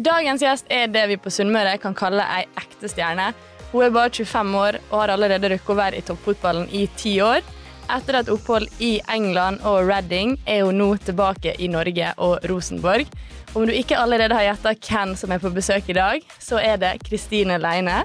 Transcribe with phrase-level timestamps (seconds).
[0.00, 3.34] Dagens gjest er det vi på Sunnmøre kan kalle ei ekte stjerne.
[3.72, 7.18] Hun er bare 25 år og har allerede rukket å være i toppfotballen i ti
[7.20, 7.44] år.
[7.92, 13.04] Etter et opphold i England og Reading er hun nå tilbake i Norge og Rosenborg.
[13.52, 16.80] Om du ikke allerede har gjetta hvem som er på besøk i dag, så er
[16.80, 18.00] det Kristine Leine.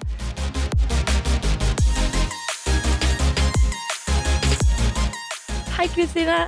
[5.77, 6.43] Hei, Kristine.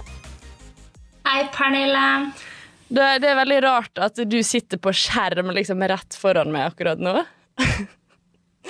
[1.24, 2.49] Hei, Pernille.
[2.90, 7.02] Det, det er veldig rart at du sitter på skjerm liksom rett foran meg akkurat
[7.02, 7.20] nå.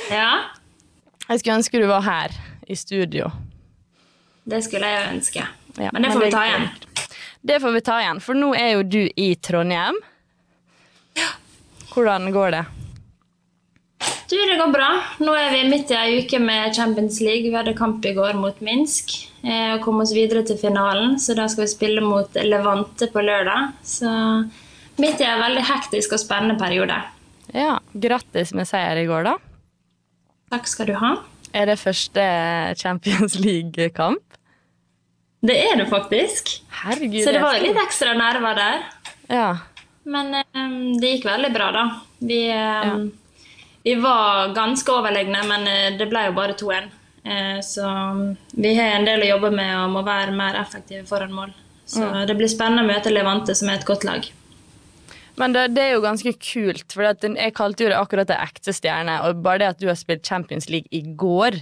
[0.10, 0.50] Ja,
[1.28, 2.34] Jeg skulle ønske du var her
[2.70, 3.32] i studio.
[4.50, 5.44] det skulle jeg jo ønske.
[5.82, 6.68] Ja, Men det får vi ta igjen.
[7.42, 9.98] Det får vi ta igjen, for nå er jo du i Trondheim.
[11.18, 11.28] Ja.
[11.94, 12.64] Hvordan går det?
[14.30, 14.88] Du, det går bra.
[15.26, 17.50] Nå er vi midt i ei uke med Champions League.
[17.50, 21.18] Vi hadde kamp i går mot Minsk eh, og kom oss videre til finalen.
[21.20, 23.74] Så da skal vi spille mot Levante på lørdag.
[23.82, 24.12] Så
[25.02, 27.00] midt i en veldig hektisk og spennende periode.
[27.56, 29.36] Ja, Grattis med seier i går, da.
[30.54, 31.16] Takk skal du ha.
[31.58, 32.26] Er det første
[32.78, 34.22] Champions League-kamp?
[35.42, 36.52] Det er det faktisk.
[36.84, 37.24] Herregud.
[37.24, 38.82] Så det var litt ekstra nerver der.
[39.32, 39.50] Ja.
[40.10, 41.84] Men um, det gikk veldig bra, da.
[42.20, 42.94] Vi, eh,
[43.84, 46.90] vi var ganske overlegne, men eh, det ble jo bare 2-1.
[47.24, 47.88] Eh, så
[48.52, 51.56] vi har en del å jobbe med og må være mer effektive foran mål.
[51.90, 54.28] Så det blir spennende å møte Levante, som er et godt lag.
[55.40, 58.76] Men det, det er jo ganske kult, for jeg kalte jo det akkurat det ekte
[58.76, 59.16] stjerne.
[59.26, 61.62] Og bare det at du har spilt Champions League i går,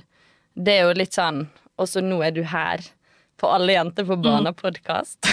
[0.58, 1.44] det er jo litt sånn
[1.78, 2.82] Og så nå er du her
[3.38, 5.30] på Alle jenter på banen-podkast.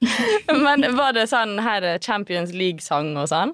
[0.64, 3.52] Men var det sånn her Champions League-sang og sånn?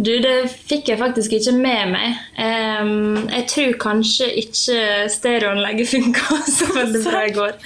[0.00, 2.20] Du, det fikk jeg faktisk ikke med meg.
[2.40, 7.58] Um, jeg tror kanskje ikke stereoanlegget funka så veldig bra i går.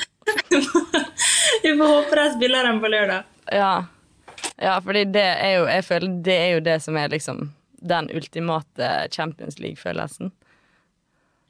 [1.63, 3.29] vi får håpe de spiller den på lørdag.
[3.53, 3.75] Ja.
[4.57, 7.51] ja, fordi det er jo Jeg føler det er jo det som er liksom
[7.85, 10.33] den ultimate Champions League-følelsen.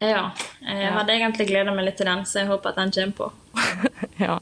[0.09, 0.25] Ja,
[0.65, 3.31] jeg hadde egentlig gleda meg litt til den, så jeg håper at den kommer på.
[4.25, 4.39] ja,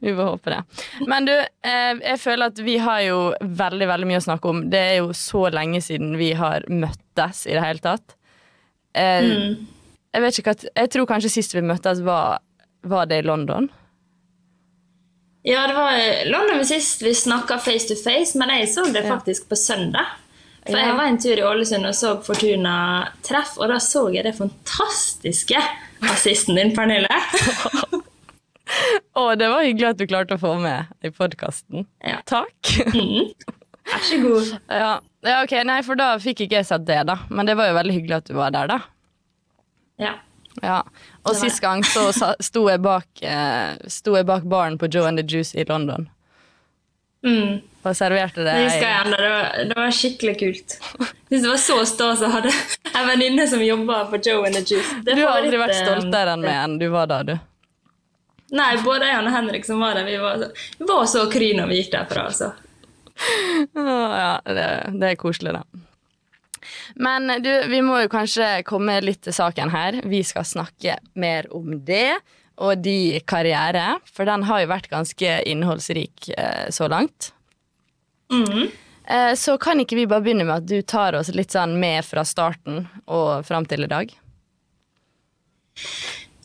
[0.00, 0.60] vi får håpe det.
[1.08, 4.64] Men du, eh, jeg føler at vi har jo veldig veldig mye å snakke om.
[4.72, 8.16] Det er jo så lenge siden vi har møttes i det hele tatt.
[8.96, 9.30] Eh,
[10.16, 12.38] Jeg vet ikke hva Jeg tror kanskje sist vi møttes, var,
[12.82, 13.68] var det i London.
[15.46, 19.48] Ja, det var London sist vi snakka face to face, men jeg så det faktisk
[19.48, 20.16] på søndag.
[20.66, 22.76] For jeg var en tur i Ålesund og så Fortuna
[23.26, 25.60] treff, og da så jeg det fantastiske
[26.10, 27.10] assisten din, Pernille.
[29.16, 31.86] Å, det var hyggelig at du klarte å få med i podkasten.
[32.02, 32.18] Ja.
[32.28, 32.72] Takk.
[33.86, 34.50] Vær så god.
[34.66, 34.92] ja.
[35.22, 37.20] ja, ok, Nei, for da fikk ikke jeg sett det, da.
[37.30, 38.80] Men det var jo veldig hyggelig at du var der, da.
[40.02, 40.16] Ja.
[40.64, 40.80] Ja,
[41.28, 42.08] og sist gang så
[42.40, 46.08] sto jeg bak, eh, sto jeg bak baren på Joe and the Juice i London
[47.26, 47.56] Mm.
[47.86, 48.52] og serverte det.
[48.54, 49.10] Det husker jeg.
[49.12, 50.76] Det, var- det var skikkelig kult.
[51.30, 54.62] Hvis det var så stas å ha en venninne som jobba på Joe and the
[54.62, 54.92] Juice.
[55.06, 57.34] Det Du har aldri litt, vært eh, stoltere enn meg enn du var da, du.
[58.54, 61.48] Nei, både jeg og Henrik som var der, vi var så, vi var så kry
[61.58, 62.28] når vi gikk derfra.
[62.30, 62.52] Altså.
[63.74, 64.66] Ja, det,
[65.00, 65.64] det er koselig, det.
[66.94, 70.00] Men du, vi må jo kanskje komme litt til saken her.
[70.06, 72.16] Vi skal snakke mer om det
[72.56, 77.32] og de karriere, for den har jo vært ganske innholdsrik eh, så langt.
[78.32, 78.68] Mhm.
[79.06, 82.02] Eh, så kan ikke vi bare begynne med at du tar oss litt sånn med
[82.04, 84.10] fra starten og fram til i dag?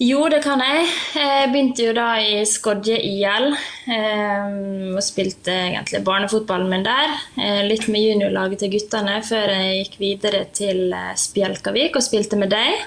[0.01, 0.85] Jo, det kan jeg.
[1.13, 3.51] Jeg begynte jo da i Skodje IL.
[3.85, 4.55] Eh,
[4.95, 7.13] og spilte egentlig barnefotballen min der.
[7.37, 12.39] Eh, litt med juniorlaget til guttene før jeg gikk videre til eh, Spjelkavik og spilte
[12.41, 12.81] med deg.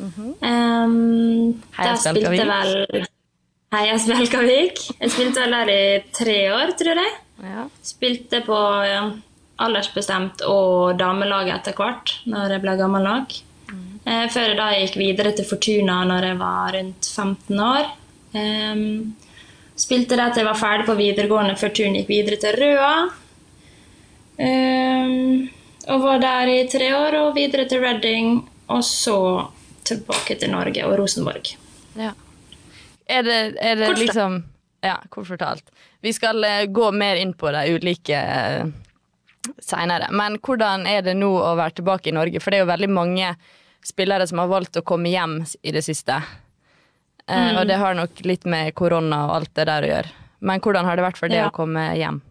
[0.00, 0.84] Eh, -hmm.
[0.84, 2.40] um, Heia Spjelkavik.
[2.40, 3.06] vel
[3.72, 4.78] Heia Spjelkavik.
[5.00, 7.12] Jeg spilte vel der i tre år, tror jeg.
[7.42, 7.68] Ja.
[7.82, 8.56] Spilte på
[9.60, 13.32] aldersbestemt og damelaget etter hvert, når jeg ble gammel nok.
[14.10, 17.90] Eh, før jeg da gikk videre til Fortuna når jeg var rundt 15 år.
[18.30, 19.16] Um,
[19.78, 22.92] spilte det til jeg var ferdig på videregående før turen gikk videre til Røa.
[24.40, 25.50] Um,
[25.90, 28.38] og var der i tre år og videre til Reading,
[28.70, 29.18] og så
[29.88, 31.52] tilbake til Norge og Rosenborg.
[31.98, 32.12] Ja.
[33.10, 34.42] Er det, er det Kort, liksom
[34.82, 35.66] Ja, kort fortalt.
[36.00, 38.70] Vi skal eh, gå mer inn på de ulike uh,
[39.60, 40.06] seinere.
[40.16, 42.40] Men hvordan er det nå å være tilbake i Norge?
[42.40, 43.34] For det er jo veldig mange
[43.84, 46.16] spillere som har valgt å komme hjem i det siste.
[47.26, 47.58] Mm.
[47.60, 50.14] Og det har nok litt med korona og alt det der å gjøre.
[50.40, 51.50] Men hvordan har det vært for deg Ja.
[51.50, 52.22] å komme hjem?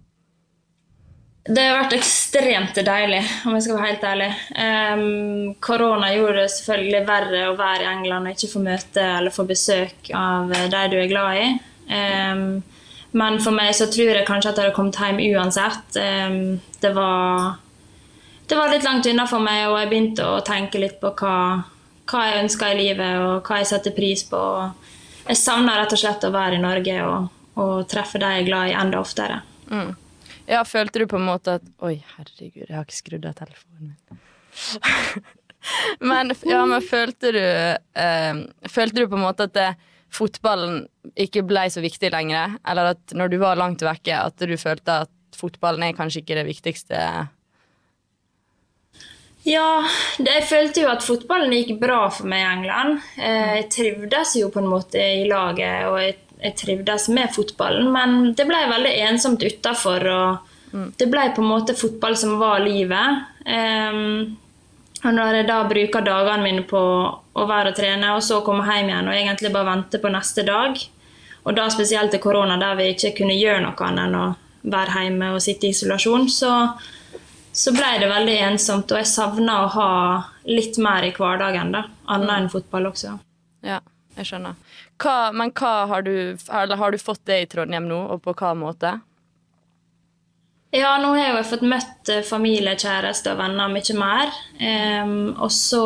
[1.50, 4.28] Det har vært ekstremt deilig, om jeg skal være helt ærlig.
[4.54, 9.34] Um, korona gjorde det selvfølgelig verre å være i England og ikke få møte eller
[9.34, 11.48] få besøk av de du er glad i.
[11.90, 12.44] Um,
[13.18, 15.98] Men for meg så tror jeg kanskje at jeg hadde kommet hjem uansett.
[15.98, 17.58] Um, det var
[18.50, 21.34] det var litt langt unna for meg, og jeg begynte å tenke litt på hva,
[22.10, 24.40] hva jeg ønska i livet, og hva jeg setter pris på.
[25.28, 27.28] Jeg savna rett og slett å være i Norge og,
[27.62, 29.42] og treffe de jeg er glad i, enda oftere.
[29.70, 29.92] Mm.
[30.50, 33.92] Ja, følte du på en måte at Oi, herregud, jeg har ikke skrudd av telefonen
[33.94, 34.24] min.
[36.10, 39.70] men, ja, men følte du eh, Følte du på en måte at det,
[40.10, 40.88] fotballen
[41.20, 42.58] ikke ble så viktig lenger?
[42.68, 46.40] Eller at når du var langt vekke, at du følte at fotballen er kanskje ikke
[46.40, 47.04] det viktigste?
[49.48, 49.68] Ja,
[50.20, 52.98] jeg følte jo at fotballen gikk bra for meg i England.
[53.22, 57.90] Eh, jeg trivdes jo på en måte i laget, og jeg, jeg trivdes med fotballen.
[57.94, 60.06] Men det ble veldig ensomt utafor,
[60.72, 60.92] mm.
[61.00, 63.26] det ble på en måte fotball som var livet.
[63.46, 64.38] Um,
[65.00, 68.68] og når jeg da bruker dagene mine på å være og trene, og så komme
[68.68, 70.80] hjem igjen og egentlig bare vente på neste dag,
[71.48, 74.26] og da spesielt til korona, der vi ikke kunne gjøre noe annet enn å
[74.70, 76.54] være hjemme og sitte i isolasjon, så
[77.60, 79.92] så ble det veldig ensomt, og jeg savna å ha
[80.48, 81.88] litt mer i hverdagen, da.
[82.14, 83.16] Annet enn fotball også.
[83.66, 83.80] Ja,
[84.16, 84.56] jeg skjønner.
[85.00, 88.52] Hva, men hva har du, har du fått det i Trondheim nå, og på hva
[88.58, 88.98] måte?
[90.76, 94.34] Ja, nå har jeg jo fått møtt eh, familie, kjæreste og venner mye mer.
[94.60, 95.86] Um, og så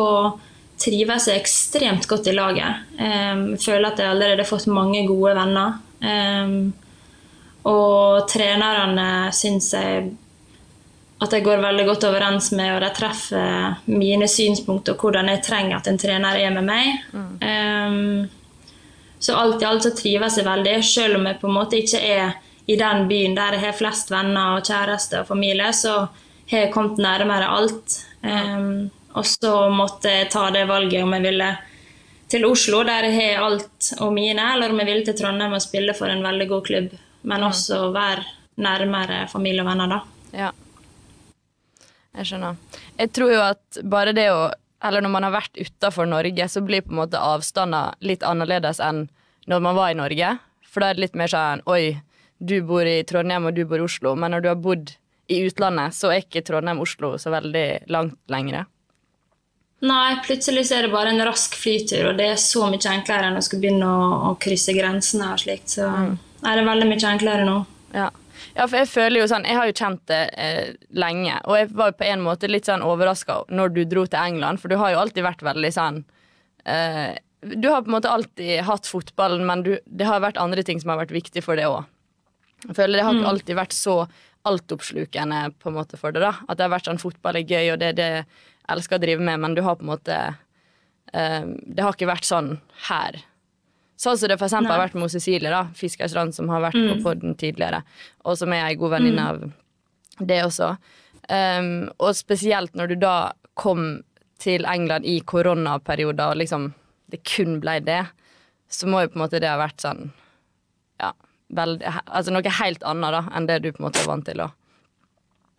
[0.80, 2.82] trives jeg ekstremt godt i laget.
[2.98, 5.78] Um, føler at jeg allerede har fått mange gode venner.
[6.04, 6.74] Um,
[7.64, 10.10] og trenerne syns jeg
[11.24, 15.44] at jeg går veldig godt overens med, og de treffer mine synspunkter og hvordan jeg
[15.46, 16.98] trenger at en trener er med meg.
[17.14, 17.30] Mm.
[17.40, 18.42] Um,
[19.18, 22.00] så alt i alt så trives jeg veldig, selv om jeg på en måte ikke
[22.00, 22.34] er
[22.66, 26.06] i den byen der jeg har flest venner og kjæreste og familie, så
[26.50, 27.98] har jeg kommet nærmere alt.
[28.24, 31.50] Um, og så måtte jeg ta det valget om jeg ville
[32.32, 35.62] til Oslo, der jeg har alt og mine, eller om jeg ville til Trondheim og
[35.62, 36.90] spille for en veldig god klubb,
[37.22, 37.46] men mm.
[37.46, 38.24] også være
[38.64, 40.00] nærmere familie og venner, da.
[40.34, 40.50] Ja.
[42.14, 42.58] Jeg skjønner.
[42.98, 44.42] Jeg tror jo at bare det å
[44.84, 48.82] Eller når man har vært utafor Norge, så blir på en måte avstander litt annerledes
[48.84, 49.06] enn
[49.48, 50.34] når man var i Norge.
[50.68, 51.96] For da er det litt mer sånn Oi,
[52.38, 54.14] du bor i Trondheim, og du bor i Oslo.
[54.18, 54.94] Men når du har bodd
[55.32, 58.66] i utlandet, så er ikke Trondheim-Oslo så veldig langt lengre.
[59.84, 63.28] Nei, plutselig så er det bare en rask flytur, og det er så mye enklere
[63.28, 65.74] enn å skulle begynne å, å krysse grensene og slikt.
[65.76, 66.12] Så mm.
[66.44, 67.56] er det veldig mye enklere nå.
[67.96, 68.08] Ja.
[68.54, 71.70] Ja, for jeg føler jo sånn Jeg har jo kjent det eh, lenge, og jeg
[71.74, 74.78] var jo på en måte litt sånn overraska når du dro til England, for du
[74.78, 76.04] har jo alltid vært veldig sånn
[76.70, 80.62] eh, Du har på en måte alltid hatt fotballen, men du, det har vært andre
[80.66, 81.82] ting som har vært viktig for det òg.
[82.64, 83.32] Jeg føler det har ikke mm.
[83.34, 83.96] alltid vært så
[84.48, 86.32] altoppslukende på en måte for det, da.
[86.48, 89.02] At det har vært sånn fotball er gøy, og det er det jeg elsker å
[89.02, 90.16] drive med, men du har på en måte
[91.12, 92.54] eh, Det har ikke vært sånn
[92.88, 93.20] her.
[94.00, 96.88] Sånn som det for eksempel har vært med Cecilie, da, Fiskerstrand, som har vært mm.
[96.90, 97.84] på podden tidligere,
[98.26, 99.28] og som er ei god venninne mm.
[99.30, 100.74] av det også.
[101.30, 103.16] Um, og spesielt når du da
[103.58, 104.02] kom
[104.42, 106.72] til England i koronaperioder, og liksom
[107.12, 108.02] det kun ble det,
[108.68, 110.08] så må jo på en måte det ha vært sånn
[110.98, 111.12] Ja,
[111.54, 114.40] veldig Altså noe helt annet da enn det du på en måte er vant til.
[114.40, 114.48] da.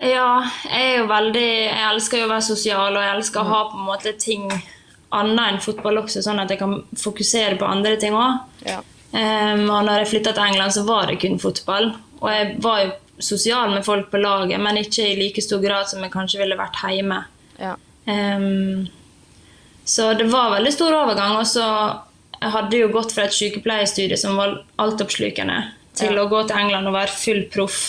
[0.03, 3.51] Ja, jeg er jo veldig Jeg elsker jo å være sosial, og jeg elsker å
[3.53, 4.49] ha på en måte ting
[5.19, 8.44] annet enn fotball også, sånn at jeg kan fokusere på andre ting òg.
[8.67, 8.81] Ja.
[9.15, 11.94] Um, og når jeg flytta til England, så var det kun fotball.
[12.21, 15.88] Og jeg var jo sosial med folk på laget, men ikke i like stor grad
[15.91, 17.22] som jeg kanskje ville vært hjemme.
[17.62, 17.75] Ja.
[18.05, 18.88] Um,
[19.86, 21.38] så det var veldig stor overgang.
[21.39, 21.65] Og så
[22.41, 25.62] jeg hadde jo gått fra et sykepleierstudie som var altoppslukende,
[25.95, 26.25] til ja.
[26.25, 27.79] å gå til England og være full proff.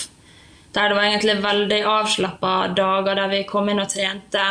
[0.76, 4.45] Der det var egentlig veldig avslappa dager der vi kom inn og trente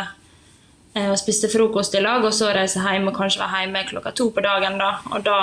[0.96, 4.30] og spiste frokost i lag, og så reise hjem og kanskje være hjemme klokka to
[4.32, 4.78] på dagen.
[4.80, 5.40] da, Og da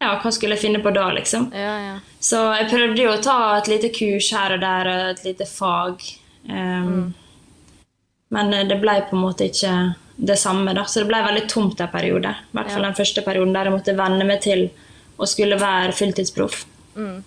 [0.00, 1.48] Ja, hva skulle jeg finne på da, liksom?
[1.54, 1.94] Ja, ja.
[2.20, 5.46] Så jeg prøvde jo å ta et lite kurs her og der, og et lite
[5.48, 6.02] fag.
[6.48, 7.14] Um, mm.
[8.34, 10.84] Men eh, det ble på en måte ikke det samme, da.
[10.84, 12.30] Så det ble veldig tomt en periode.
[12.30, 12.88] I hvert fall ja.
[12.90, 14.68] den første perioden der jeg måtte venne meg til
[15.16, 16.64] å skulle være fulltidsproff.
[16.98, 17.22] Mm.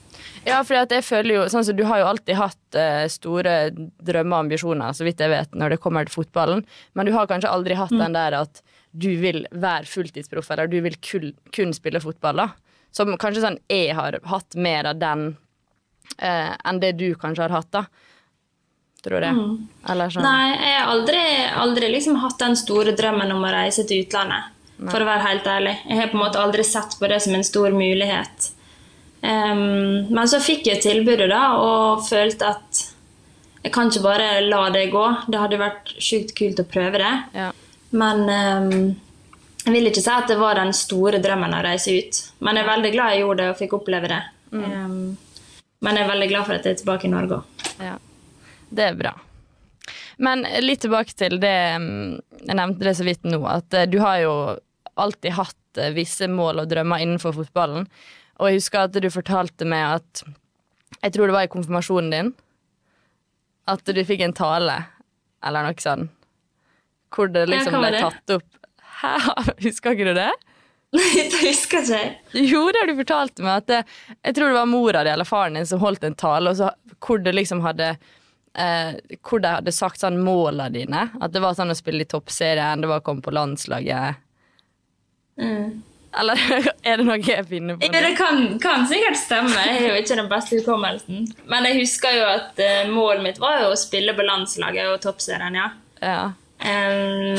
[0.48, 4.38] Ja, for jeg føler jo sånn så Du har jo alltid hatt uh, store drømmer
[4.38, 6.63] og ambisjoner, så vidt jeg vet, når det kommer til fotballen,
[6.96, 8.01] men du har kanskje aldri hatt mm.
[8.06, 8.63] den der at
[8.98, 12.48] du vil være fulltidsproff, eller du vil kun, kun, spille fotball, da.
[12.96, 17.58] Som kanskje sånn jeg har hatt mer av den uh, enn det du kanskje har
[17.60, 17.86] hatt, da.
[19.06, 19.36] Tror jeg.
[19.38, 19.68] Mm.
[19.86, 20.24] Sånn.
[20.25, 21.24] Nei, jeg har aldri,
[21.62, 24.54] aldri liksom hatt den store drømmen om å reise til utlandet.
[24.77, 24.92] Nei.
[24.92, 25.74] For å være helt ærlig.
[25.88, 28.50] Jeg har på en måte aldri sett på det som en stor mulighet.
[29.22, 32.84] Um, men så fikk jeg tilbudet da, og følte at
[33.64, 35.06] jeg kan ikke bare la det gå.
[35.28, 37.14] Det hadde vært sjukt kult å prøve det.
[37.36, 37.52] Ja.
[37.98, 38.96] Men um,
[39.66, 42.20] jeg vil ikke si at det var den store drømmen å reise ut.
[42.40, 44.22] Men jeg er veldig glad jeg gjorde det og fikk oppleve det.
[44.54, 44.68] Mm.
[44.72, 45.00] Um,
[45.84, 47.66] Men jeg er veldig glad for at jeg er tilbake i Norge òg.
[47.84, 47.98] Ja.
[48.70, 49.12] Det er bra.
[50.18, 54.18] Men litt tilbake til det Jeg nevnte det så vidt nå, at eh, du har
[54.24, 54.34] jo
[54.98, 57.86] alltid hatt eh, visse mål og drømmer innenfor fotballen.
[58.38, 60.24] Og jeg husker at du fortalte meg at
[61.03, 62.34] Jeg tror det var i konfirmasjonen din.
[63.67, 64.77] At du fikk en tale,
[65.46, 66.08] eller noe sånn.
[67.13, 68.03] Hvor det liksom ble det?
[68.03, 68.48] tatt opp
[69.01, 69.13] Hæ,
[69.62, 70.32] husker ikke du det?
[70.96, 72.13] Nei, det husker ikke jeg.
[72.48, 73.62] Jo, det har du fortalt meg.
[73.62, 73.82] At det,
[74.24, 76.72] jeg tror det var mora di eller faren din som holdt en tale, så,
[77.03, 81.10] hvor det liksom hadde eh, Hvor de hadde sagt sånn måla dine.
[81.22, 84.24] At det var sånn å spille i toppserien, det var å komme på landslaget.
[85.38, 85.84] Mm.
[86.20, 86.42] Eller
[86.88, 89.54] er det noe jeg finner på Ja, det kan, kan sikkert stemme.
[89.68, 91.28] Jeg har jo ikke den beste hukommelsen.
[91.52, 95.02] Men jeg husker jo at uh, målet mitt var jo å spille på landslaget og
[95.06, 95.70] toppserien, ja.
[96.02, 96.20] Ja.
[96.58, 97.38] Um,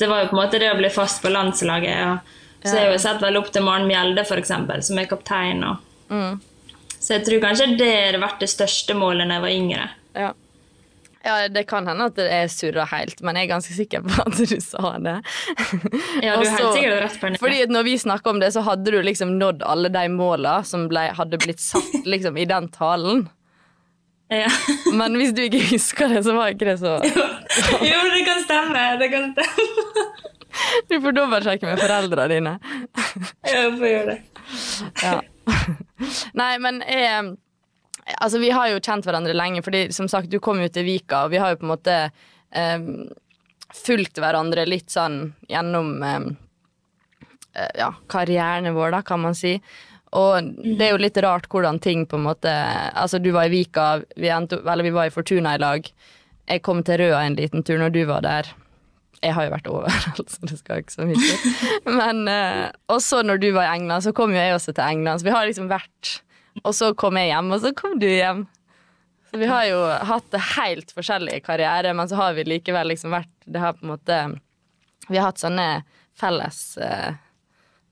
[0.00, 1.94] det var jo på en måte det å bli fast på landslaget.
[1.96, 2.16] Ja.
[2.64, 5.64] så har jeg jo sett vel opp til Maren Mjelde, eksempel, som er kaptein.
[5.64, 6.36] Og, Mm.
[7.00, 9.84] så jeg tror kanskje det har vært det største målet da jeg var yngre.
[10.14, 10.32] Ja.
[11.24, 14.18] Ja, det kan hende at det er surra helt, men jeg er ganske sikker på
[14.26, 15.16] at du sa det.
[16.22, 17.40] Ja, du så- helt sikkert rett på det.
[17.40, 20.86] Fordi når vi snakka om det, så hadde du liksom nådd alle de måla som
[20.88, 23.26] ble, hadde blitt satt liksom i den talen.
[24.32, 24.48] Ja.
[24.96, 26.94] Men hvis du ikke husker det, så var ikke det så
[27.90, 28.84] jo, det kan stemme.
[29.02, 29.70] Det kan stemme.
[30.88, 32.50] Du får dobbeltsjekke med foreldrene dine.
[33.42, 34.18] ja, Jeg får gjøre det.
[35.02, 35.14] Ja.
[36.38, 37.32] Nei, men jeg,
[38.20, 41.24] Altså, vi har jo kjent hverandre lenge, fordi som sagt, du kom jo til Vika,
[41.24, 41.98] og vi har jo på en måte
[42.52, 42.88] eh,
[43.74, 46.26] fulgt hverandre litt sånn gjennom eh,
[47.56, 49.56] eh, ja, karrieren vår, da, kan man si.
[50.14, 52.50] Og det er jo litt rart hvordan ting på en måte
[52.94, 55.88] Altså, du var i Vika, vi, endte, eller vi var i Fortuna i lag.
[56.46, 58.52] Jeg kom til Røa en liten tur når du var der.
[59.24, 61.56] Jeg har jo vært overalt, så det skal ikke så mye til.
[61.98, 65.22] Men eh, også når du var i England, så kom jo jeg også til England.
[65.22, 66.18] Så vi har liksom vært
[66.62, 68.44] Og så kom jeg hjem, og så kom du hjem.
[69.30, 73.10] Så vi har jo hatt det helt forskjellige karriere, men så har vi likevel liksom
[73.16, 74.18] vært Det har på en måte
[75.08, 75.82] Vi har hatt sånne
[76.14, 77.16] felles eh,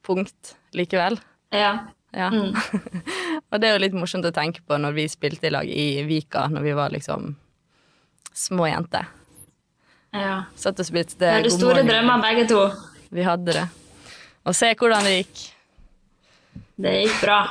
[0.07, 1.19] punkt likevel.
[1.51, 1.89] Ja.
[2.15, 2.29] Ja.
[2.31, 2.55] Mm.
[3.51, 6.05] og det er jo litt morsomt å tenke på når vi spilte i lag i
[6.07, 7.35] Vika, når vi var liksom
[8.33, 9.11] små jenter.
[10.15, 10.45] ja.
[10.57, 12.63] Satt og spilte Vi hadde store drømmer, begge to.
[13.13, 13.67] Vi hadde det.
[14.47, 15.45] Og se hvordan det gikk.
[16.83, 17.43] Det gikk bra.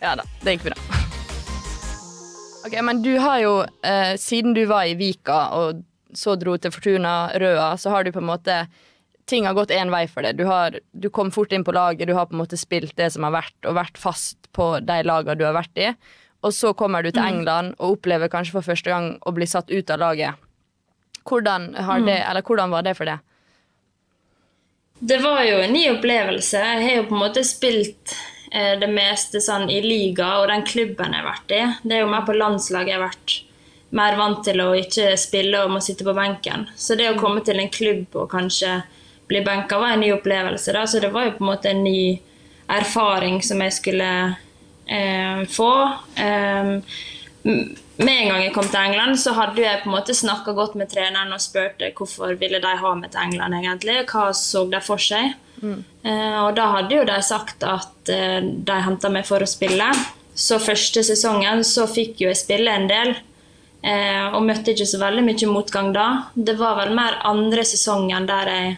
[0.00, 0.78] Ja da, det gikk bra.
[2.66, 6.72] Ok, Men du har jo, eh, siden du var i Vika og så dro til
[6.72, 8.66] Fortuna Røa, så har du på en måte
[9.28, 10.38] Ting har gått én vei for deg.
[10.38, 13.10] Du, har, du kom fort inn på laget, du har på en måte spilt det
[13.12, 15.90] som har vært, og vært fast på de lagene du har vært i.
[16.40, 19.68] Og så kommer du til England og opplever kanskje for første gang å bli satt
[19.68, 20.40] ut av laget.
[21.28, 23.20] Hvordan, har det, eller hvordan var det for deg?
[25.12, 26.64] Det var jo en ny opplevelse.
[26.64, 28.16] Jeg har jo på en måte spilt
[28.48, 31.60] det meste sånn i liga og den klubben jeg har vært i.
[31.84, 33.34] Det er jo mer på landslaget jeg har vært
[33.96, 36.66] mer vant til å ikke spille og må sitte på benken.
[36.76, 38.82] Så det å komme til en klubb og kanskje
[39.28, 40.72] bli benka var en ny opplevelse.
[40.76, 40.86] Da.
[40.86, 42.20] Så det var jo på en måte en ny
[42.68, 44.10] erfaring som jeg skulle
[44.86, 45.72] eh, få.
[46.20, 46.74] Eh,
[47.98, 50.76] med en gang jeg kom til England, så hadde jeg på en måte snakka godt
[50.78, 54.80] med treneren og spurte hvorfor ville de ha meg til England egentlig, hva så de
[54.84, 55.32] for seg.
[55.62, 59.90] Eh, og da hadde jo de sagt at eh, de henta meg for å spille.
[60.38, 63.14] Så første sesongen så fikk jo jeg spille en del,
[63.82, 66.08] eh, og møtte ikke så veldig mye motgang da.
[66.34, 68.76] Det var vel mer andre sesongen der jeg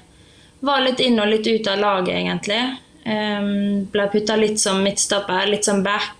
[0.64, 2.62] var litt inn og litt ut av laget, egentlig.
[3.00, 6.18] Um, ble putta litt som midtstopper, litt som back.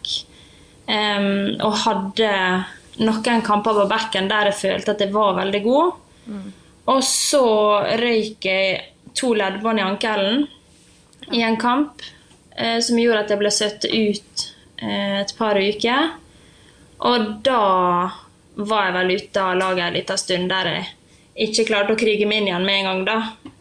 [0.89, 2.31] Um, og hadde
[3.05, 6.01] noen kamper på backen der jeg følte at jeg var veldig god.
[6.91, 7.45] Og så
[8.01, 8.81] røyk jeg
[9.15, 10.47] to leddbånd i ankelen
[11.33, 12.03] i en kamp
[12.57, 14.47] eh, som gjorde at jeg ble satt ut
[14.83, 16.15] eh, et par uker.
[17.11, 17.61] Og da
[18.61, 20.89] var jeg vel ute av laget en liten stund der jeg
[21.49, 23.05] ikke klarte å krige meg inn igjen med en gang.
[23.09, 23.19] da.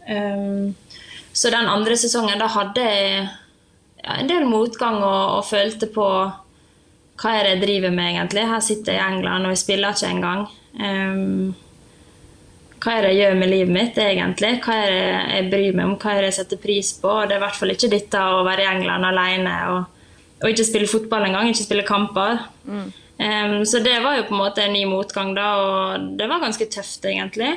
[0.09, 0.75] Em,
[1.31, 3.29] så den andre sesongen da hadde jeg
[4.03, 6.07] en del motgang og, og følte på
[7.19, 8.45] hva er det jeg driver med egentlig?
[8.47, 10.45] Her sitter jeg i England og jeg spiller ikke engang.
[10.79, 11.55] Um,
[12.79, 14.51] hva er det jeg gjør med livet mitt egentlig?
[14.63, 15.97] Hva er det jeg bryr meg om?
[15.99, 17.11] Hva er det jeg setter pris på?
[17.11, 20.05] Og det er i hvert fall ikke dette å være i England alene og,
[20.39, 22.45] og ikke spille fotball engang, ikke spille kamper.
[23.19, 26.39] Um, så det var jo på en måte en ny motgang da, og det var
[26.43, 27.51] ganske tøft egentlig.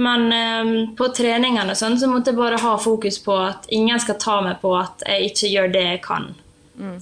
[0.00, 4.20] Men um, på treningene sånn, så måtte jeg bare ha fokus på at ingen skal
[4.22, 6.30] ta meg på at jeg ikke gjør det jeg kan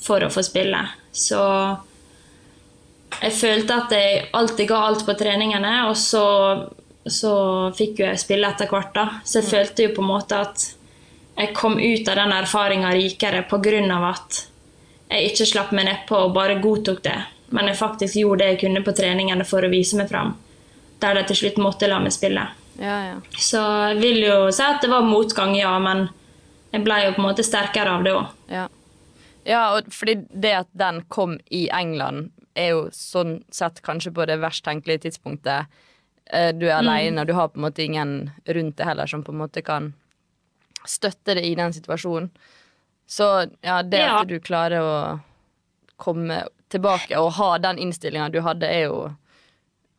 [0.03, 0.81] for å få spille.
[1.15, 1.39] Så
[3.19, 6.25] jeg følte at jeg alltid ga alt på treningene, og så,
[7.13, 7.33] så
[7.77, 8.93] fikk jo jeg spille etter hvert.
[8.95, 9.07] da.
[9.25, 10.67] Så jeg følte jo på en måte at
[11.39, 14.47] jeg kom ut av den erfaringa rikere av at
[15.09, 17.17] jeg ikke slapp meg nedpå og bare godtok det,
[17.55, 20.35] men jeg faktisk gjorde det jeg kunne på treningene for å vise meg fram.
[21.01, 22.49] Der de til slutt måtte la meg spille.
[22.79, 23.21] Ja, ja.
[23.39, 23.61] Så
[23.93, 26.09] jeg vil jo si at det var motgang, ja, men
[26.73, 28.35] jeg ble jo på en måte sterkere av det òg.
[28.53, 28.67] Ja.
[29.47, 34.27] ja, og fordi det at den kom i England, er jo sånn sett kanskje på
[34.27, 35.71] det verst tenkelige tidspunktet.
[36.33, 39.23] Eh, Du er alene, og du har på en måte ingen rundt deg heller som
[39.25, 39.93] på en måte kan
[40.89, 42.31] støtte deg i den situasjonen.
[43.09, 44.21] Så ja, det Ja.
[44.21, 45.21] at du klarer å
[45.97, 49.15] komme tilbake og ha den innstillinga du hadde, er jo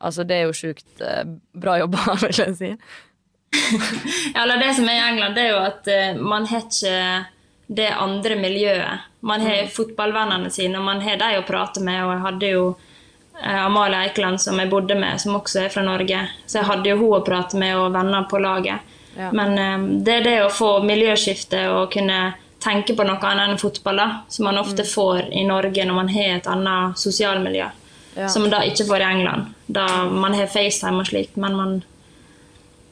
[0.02, 2.70] Altså, det er jo sjukt eh, bra jobba, vil jeg si.
[4.34, 7.26] Ja, eller det som er i England, det er jo at eh, man har ikke
[7.68, 9.02] det andre miljøet.
[9.22, 12.00] Man har fotballvennene sine, og man har de å prate med.
[12.06, 12.64] Og jeg hadde jo
[13.44, 16.26] Amalie Eikeland, som jeg bodde med, som også er fra Norge.
[16.46, 18.96] Så jeg hadde jo hun å prate med, og venner på laget.
[19.18, 19.32] Ja.
[19.36, 22.20] Men eh, det er det å få miljøskifte og kunne
[22.60, 26.10] tenke på noe annet enn fotball, da, som man ofte får i Norge når man
[26.12, 27.70] har et annet sosialmiljø.
[28.18, 28.28] Ja.
[28.28, 29.54] Som man da ikke får i England.
[29.68, 31.80] Da man har FaceTime og slikt, men man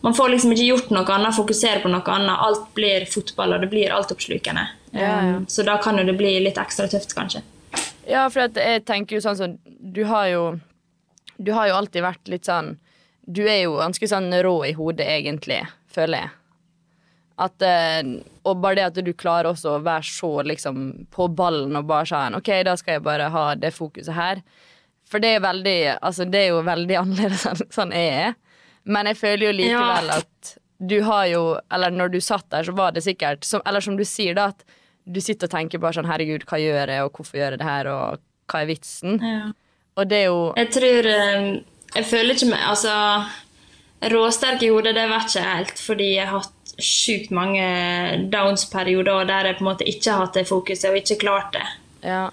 [0.01, 2.39] man får liksom ikke gjort noe annet, fokusere på noe annet.
[2.39, 4.67] Alt blir fotball, og det blir altoppslukende.
[4.93, 5.35] Ja, ja.
[5.35, 7.41] Um, Så da kan jo det bli litt ekstra tøft, kanskje.
[8.07, 9.55] Ja, for jeg tenker jo sånn som
[9.93, 10.43] Du har jo
[11.37, 12.77] Du har jo alltid vært litt sånn
[13.27, 15.59] Du er jo ganske sånn rå i hodet, egentlig,
[15.91, 16.29] føler jeg.
[17.37, 18.13] At eh,
[18.47, 22.07] Og bare det at du klarer også å være så liksom på ballen og bare
[22.09, 24.41] sånn OK, da skal jeg bare ha det fokuset her.
[25.07, 28.33] For det er veldig Altså, det er jo veldig annerledes enn sånn jeg er.
[28.87, 30.21] Men jeg føler jo likevel Ja.
[30.23, 33.81] at du har jo Eller når du satt der, så var det sikkert som, Eller
[33.81, 34.63] som du sier, da, at
[35.07, 37.67] du sitter og tenker bare sånn Herregud, hva gjør jeg, og hvorfor gjør jeg det
[37.69, 38.21] her, og
[38.51, 39.19] hva er vitsen?
[39.97, 41.47] Og det er jo Jeg tror um,
[41.95, 42.95] Jeg føler ikke meg Altså,
[44.13, 47.63] råsterk i hodet, det vet ikke jeg helt, fordi jeg har hatt sjukt mange
[48.29, 51.63] downs-perioder der jeg på en måte ikke har hatt det fokuset og ikke klart det.
[52.05, 52.27] Ja.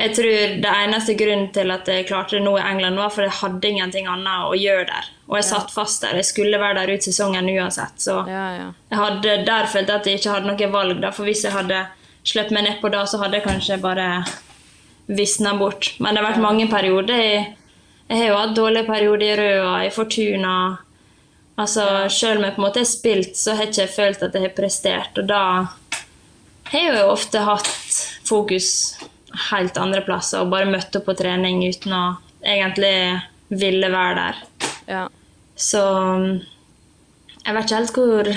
[0.00, 3.26] Jeg tror det eneste grunnen til at jeg klarte det nå i England, var for
[3.26, 5.08] jeg hadde ingenting annet å gjøre der.
[5.28, 6.16] Og jeg satt fast der.
[6.22, 7.98] Jeg skulle være der ut sesongen uansett.
[8.00, 8.68] Så Ja, ja.
[8.94, 11.02] jeg hadde der følt at jeg ikke hadde noe valg.
[11.02, 11.10] Da.
[11.12, 11.82] For hvis jeg hadde
[12.26, 14.08] sluppet meg nedpå da, så hadde jeg kanskje bare
[15.10, 15.94] visna bort.
[15.98, 17.20] Men det har vært mange perioder.
[17.20, 17.56] Jeg,
[18.10, 20.54] har jo hatt dårlige perioder i Røa, i Fortuna.
[21.60, 24.36] Altså, Selv om jeg på en måte har spilt, så har jeg ikke følt at
[24.36, 25.18] jeg har prestert.
[25.20, 25.42] Og da
[26.70, 28.70] har jeg jo ofte hatt fokus
[29.50, 32.04] helt andre plasser og bare møtt opp på trening uten å
[32.40, 32.94] egentlig
[33.50, 34.44] ville være der.
[34.90, 35.06] ja.
[35.60, 35.80] Så
[37.44, 38.28] jeg vet ikke helt hvor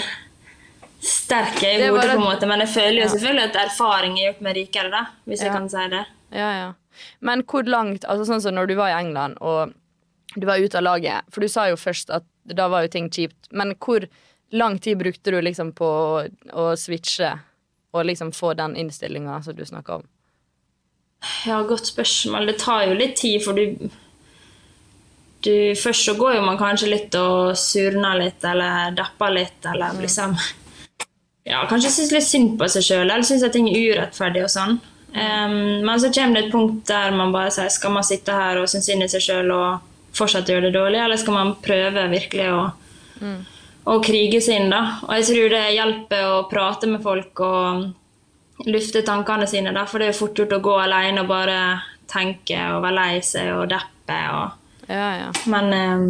[1.04, 3.12] sterk jeg er i hodet, på en måte, men jeg føler jo Ja.
[3.14, 5.46] selvfølgelig at erfaring har gjort meg rikere, da, hvis Ja.
[5.46, 6.06] jeg kan si det.
[6.32, 6.74] Ja, ja.
[7.22, 9.74] Men hvor langt altså Sånn som når du var i England og
[10.36, 13.10] du var ute av laget For du sa jo først at da var jo ting
[13.10, 13.48] kjipt.
[13.52, 14.08] Men hvor
[14.52, 17.40] lang tid brukte du liksom på å, å switche
[17.94, 20.04] og liksom få den innstillinga som du snakka om?
[21.46, 22.46] Ja, godt spørsmål.
[22.48, 23.90] Det tar jo litt tid, for du,
[25.44, 29.94] du Først så går jo man kanskje litt og surner litt, eller depper litt, eller
[30.02, 30.36] liksom
[31.48, 34.52] Ja, kanskje syns litt synd på seg sjøl, eller syns at ting er urettferdig og
[34.54, 34.78] sånn.
[35.14, 38.58] Um, men så kommer det et punkt der man bare sier skal man sitte her
[38.58, 41.52] og synes synd i seg sjøl og fortsette å gjøre det dårlig, eller skal man
[41.62, 42.62] prøve virkelig å,
[43.92, 44.82] å krige seg inn, da?
[45.08, 50.02] Og jeg tror det hjelper å prate med folk og lufte tankene sine, da, for
[50.02, 51.60] det er fort gjort å gå alene og bare
[52.10, 54.20] tenke og være lei seg og deppe.
[54.38, 54.86] Og...
[54.88, 55.30] Ja, ja.
[55.50, 56.08] Men em,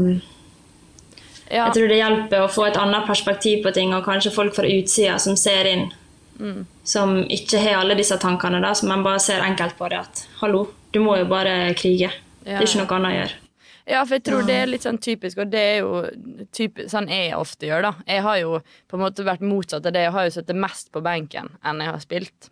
[1.53, 1.67] ja.
[1.67, 4.69] jeg tror det hjelper å få et annet perspektiv på ting, og kanskje folk fra
[4.69, 5.85] utsida som ser inn.
[6.83, 10.25] Som ikke har alle disse tankene, da, som man bare ser enkelt på det at
[10.41, 12.09] hallo, du må jo bare krige.
[12.43, 13.39] Det er ikke noe annet å gjøre.
[13.83, 16.03] Ja, for jeg tror det er litt sånn typisk, og det er jo
[16.55, 17.91] typisk, sånn jeg ofte gjør, da.
[18.07, 20.05] Jeg har jo på en måte vært motsatt av det.
[20.05, 22.47] Jeg har jo sittet mest på benken enn jeg har spilt.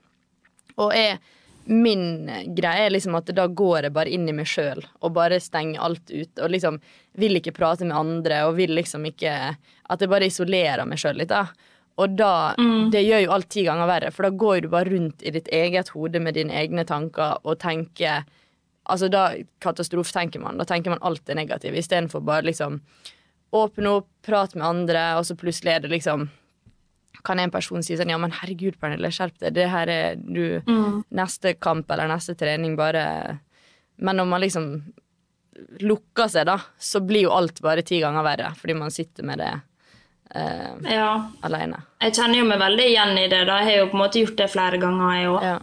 [0.76, 1.22] Og jeg,
[1.66, 5.40] min greie er liksom at da går jeg bare inn i meg sjøl og bare
[5.42, 6.32] stenger alt ut.
[6.42, 6.80] Og liksom
[7.22, 9.34] vil ikke prate med andre og vil liksom ikke
[9.92, 11.50] At jeg bare isolerer meg sjøl litt, da.
[12.00, 12.56] Og da,
[12.90, 15.50] det gjør jo alt ti ganger verre, for da går du bare rundt i ditt
[15.52, 18.24] eget hode med dine egne tanker og tenker
[18.90, 20.58] Altså da katastrofetenker man.
[20.58, 22.80] Da tenker man alt er negativt, istedenfor bare liksom
[23.54, 26.26] åpne opp, prate med andre, og så plutselig er det liksom
[27.24, 29.54] Kan en person si sånn Ja, men herregud, Pernille, skjerp deg.
[29.54, 30.62] Det her er du
[31.12, 33.40] Neste kamp eller neste trening, bare
[33.98, 34.70] Men når man liksom
[35.82, 39.38] lukker seg, da, så blir jo alt bare ti ganger verre, fordi man sitter med
[39.44, 39.52] det
[40.34, 41.10] eh, Ja.
[41.44, 41.84] alene.
[42.02, 43.44] Jeg kjenner jo meg veldig igjen i det.
[43.46, 43.60] da.
[43.60, 45.44] Jeg har jo på en måte gjort det flere ganger, jeg òg.
[45.44, 45.60] Ja.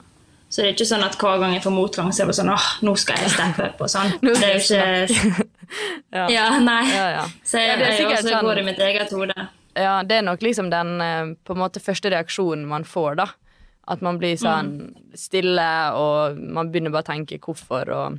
[0.49, 2.53] Så det er ikke sånn at hver gang jeg får motgang, så er det sånn
[2.55, 4.15] åh, nå skal jeg steppe opp og sånn.
[4.23, 5.49] Det er jo ikke
[6.19, 6.29] Ja.
[6.33, 6.85] Ja, nei.
[6.89, 7.25] Ja, ja.
[7.45, 9.49] Så jeg, Ja, er jeg også sånn- går i mitt eget hode.
[9.79, 13.29] Ja, det er nok liksom den eh, på en måte første reaksjonen man får, da.
[13.89, 14.73] At man blir sånn
[15.17, 18.19] stille, og man begynner bare å tenke hvorfor og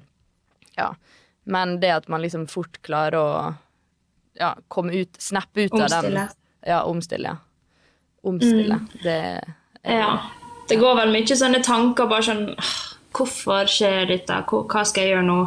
[0.79, 0.93] Ja.
[1.49, 3.29] Men det at man liksom fort klarer å
[4.39, 6.27] ja, komme ut, snappe ut av den Omstille.
[6.67, 7.29] Ja, omstille.
[7.29, 7.37] Ja.
[8.29, 8.79] Omstille.
[9.03, 9.43] Det
[9.83, 10.19] Ja.
[10.69, 12.43] Det går vel mye sånne tanker bare sånn
[13.09, 14.35] Hvorfor skjer dette?
[14.45, 15.37] Hva skal jeg gjøre nå?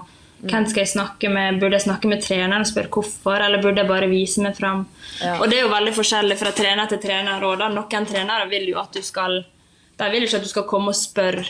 [0.42, 1.60] Hvem skal jeg snakke med?
[1.62, 4.84] Burde jeg snakke med treneren og spørre hvorfor, eller burde jeg bare vise meg fram?
[5.20, 5.36] Ja.
[5.38, 7.44] Og det er jo veldig forskjellig fra trener til trener.
[7.46, 7.68] Og da.
[7.70, 9.44] Noen trenere vil jo at du skal
[10.00, 11.44] De vil ikke at du skal komme og spørre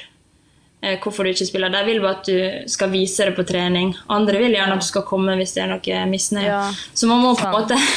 [0.83, 1.73] eh, hvorfor du ikke spiller.
[1.73, 3.95] De vil bare at du skal vise det på trening.
[4.13, 6.49] Andre vil gjerne at du skal komme hvis det er noe misnøye.
[6.51, 6.63] Ja.
[6.93, 7.79] Så man må på en måte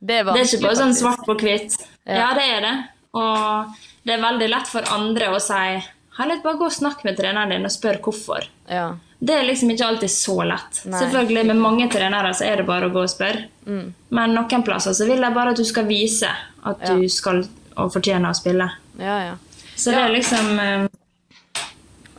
[0.00, 1.74] Det er det er ikke bare sånn svart på hvitt.
[2.08, 2.22] Ja.
[2.22, 2.28] Ja.
[2.38, 2.76] det er det.
[3.18, 5.80] Og det er veldig lett for andre å si
[6.20, 8.44] Herlig, bare gå og snakk med treneren din og spør hvorfor.
[8.68, 8.90] Ja.
[9.20, 10.78] Det er liksom ikke alltid så lett.
[10.88, 11.00] Nei.
[11.02, 13.42] Selvfølgelig, Med mange trenere så er det bare å gå og spørre.
[13.66, 13.90] Mm.
[14.16, 16.30] Men noen plasser så vil de bare at du skal vise
[16.64, 16.94] at Ja.
[16.96, 17.44] du skal
[17.76, 18.70] og fortjener å spille.
[18.98, 19.36] ja, ja.
[19.76, 20.88] Så det er liksom um...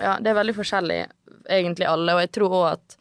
[0.01, 1.05] Ja, det er veldig forskjellig,
[1.49, 2.95] egentlig alle, og jeg tror òg at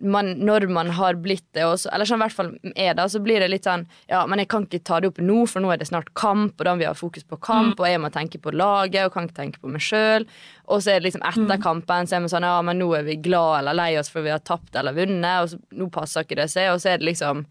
[0.00, 3.20] man, når man har blitt det, også, eller sånn i hvert fall er det, så
[3.22, 5.72] blir det litt sånn Ja, men jeg kan ikke ta det opp nå, for nå
[5.74, 8.10] er det snart kamp, og da må vi ha fokus på kamp, og jeg må
[8.14, 10.28] tenke på laget, og kan ikke tenke på meg sjøl.
[10.68, 13.08] Og så er det liksom etter kampen, så er man sånn Ja, men nå er
[13.08, 16.26] vi glad eller lei oss for vi har tapt eller vunnet, og så, nå passer
[16.26, 17.44] ikke det seg, og så er det liksom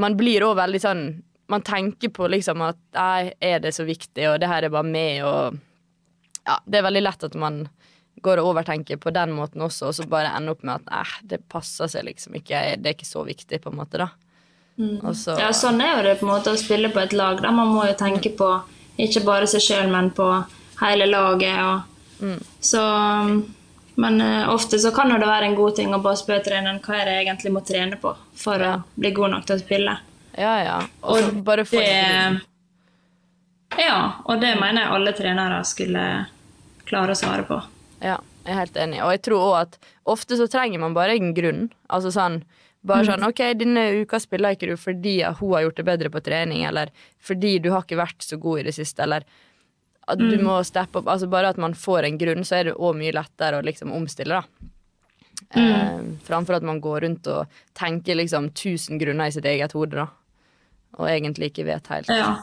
[0.00, 1.04] Man blir òg veldig sånn
[1.52, 4.88] Man tenker på liksom at Nei, er det så viktig, og det her er bare
[4.88, 5.60] meg, og
[6.44, 7.64] ja, det er veldig lett at man
[8.24, 11.14] går og overtenker på den måten også, og så bare ender opp med at eh,
[11.34, 14.08] det passer seg liksom ikke, det er ikke så viktig, på en måte, da.
[15.06, 17.38] Og så, Ja, sånn er jo det på en måte å spille på et lag.
[17.44, 17.52] Da.
[17.54, 18.48] Man må jo tenke på
[18.98, 20.26] ikke bare seg sjøl, men på
[20.80, 21.60] hele laget.
[21.62, 22.80] Og, så,
[24.02, 26.80] men uh, ofte så kan jo det være en god ting å bare spørre treneren
[26.82, 28.72] hva er det jeg egentlig må trene på for Ja.
[28.82, 29.94] å bli god nok til å spille.
[30.34, 30.78] Ja, ja.
[31.06, 32.40] Og så bare få det,
[33.78, 36.02] Ja, og det mener jeg alle trenere skulle
[36.86, 37.60] klare å svare på.
[38.04, 39.00] Ja, jeg er helt enig.
[39.04, 39.78] Og jeg tror òg at
[40.14, 41.70] ofte så trenger man bare en grunn.
[41.88, 42.42] Altså sånn
[42.84, 46.20] bare sånn OK, denne uka spiller ikke du fordi hun har gjort det bedre på
[46.20, 46.90] trening, eller
[47.24, 49.24] fordi du har ikke vært så god i det siste, eller
[50.04, 51.08] at du må steppe opp.
[51.08, 53.94] Altså bare at man får en grunn, så er det òg mye lettere å liksom
[53.96, 54.68] omstille, da.
[55.56, 59.96] Eh, framfor at man går rundt og tenker liksom tusen grunner i sitt eget hode,
[59.96, 60.10] da.
[61.00, 62.36] Og egentlig ikke vet helt Ja.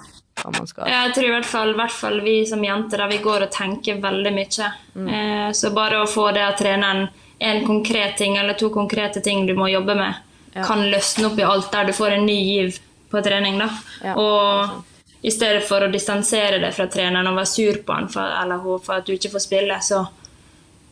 [0.43, 0.87] Hva man skal.
[0.89, 4.33] Jeg tror i hvert fall, hvert fall vi som jenter vi går og tenker veldig
[4.35, 4.69] mye.
[4.95, 5.07] Mm.
[5.17, 7.07] Eh, så bare å få det av treneren
[7.39, 10.15] en konkret ting eller to konkrete ting du må jobbe med,
[10.53, 10.63] Ja.
[10.67, 12.79] kan løsne opp i alt der du får en ny giv
[13.11, 13.57] på trening.
[13.57, 13.69] da.
[14.03, 14.83] Ja, og
[15.23, 18.57] i stedet for å distansere deg fra treneren og være sur på han for, eller
[18.57, 20.07] hun for at du ikke får spille, så,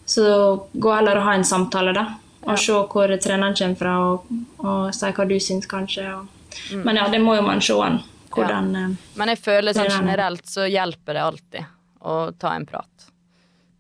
[0.05, 2.07] så gå heller og ha en samtale, da.
[2.47, 4.25] Og se hvor treneren kommer fra, og,
[4.63, 6.07] og si hva du syns, kanskje.
[6.17, 6.27] Og,
[6.71, 6.81] Mm.
[6.83, 7.99] Men ja, det må jo man se an.
[8.29, 8.87] Hvordan ja.
[9.19, 13.09] Men jeg føler sånn er generelt så hjelper det alltid å ta en prat.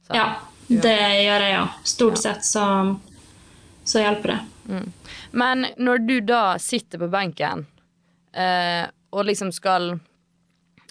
[0.07, 0.27] Så, Ja,
[0.67, 1.65] det gjør jeg, ja.
[1.87, 2.65] Stort sett så,
[3.83, 4.39] så hjelper det.
[5.31, 7.65] Men når du da sitter på benken
[8.37, 9.95] eh, og liksom skal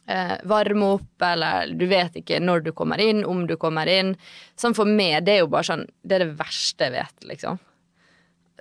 [0.06, 4.16] eh, varme opp, eller du vet ikke når du kommer inn, om du kommer inn
[4.58, 7.60] Sånn for meg, det er jo bare sånn Det er det verste jeg vet, liksom.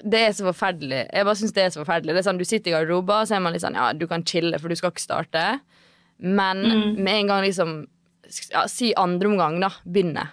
[0.04, 1.08] Det er så forferdelig.
[1.14, 2.14] Jeg bare synes det er så forferdelig.
[2.14, 4.24] Det er sånn, Du sitter i garderoben, så er man litt sånn Ja, du kan
[4.24, 5.46] chille, for du skal ikke starte.
[6.20, 6.62] Men
[6.98, 7.72] med en gang liksom
[8.52, 9.72] ja, Si andre omgang, da.
[9.86, 10.30] Begynner.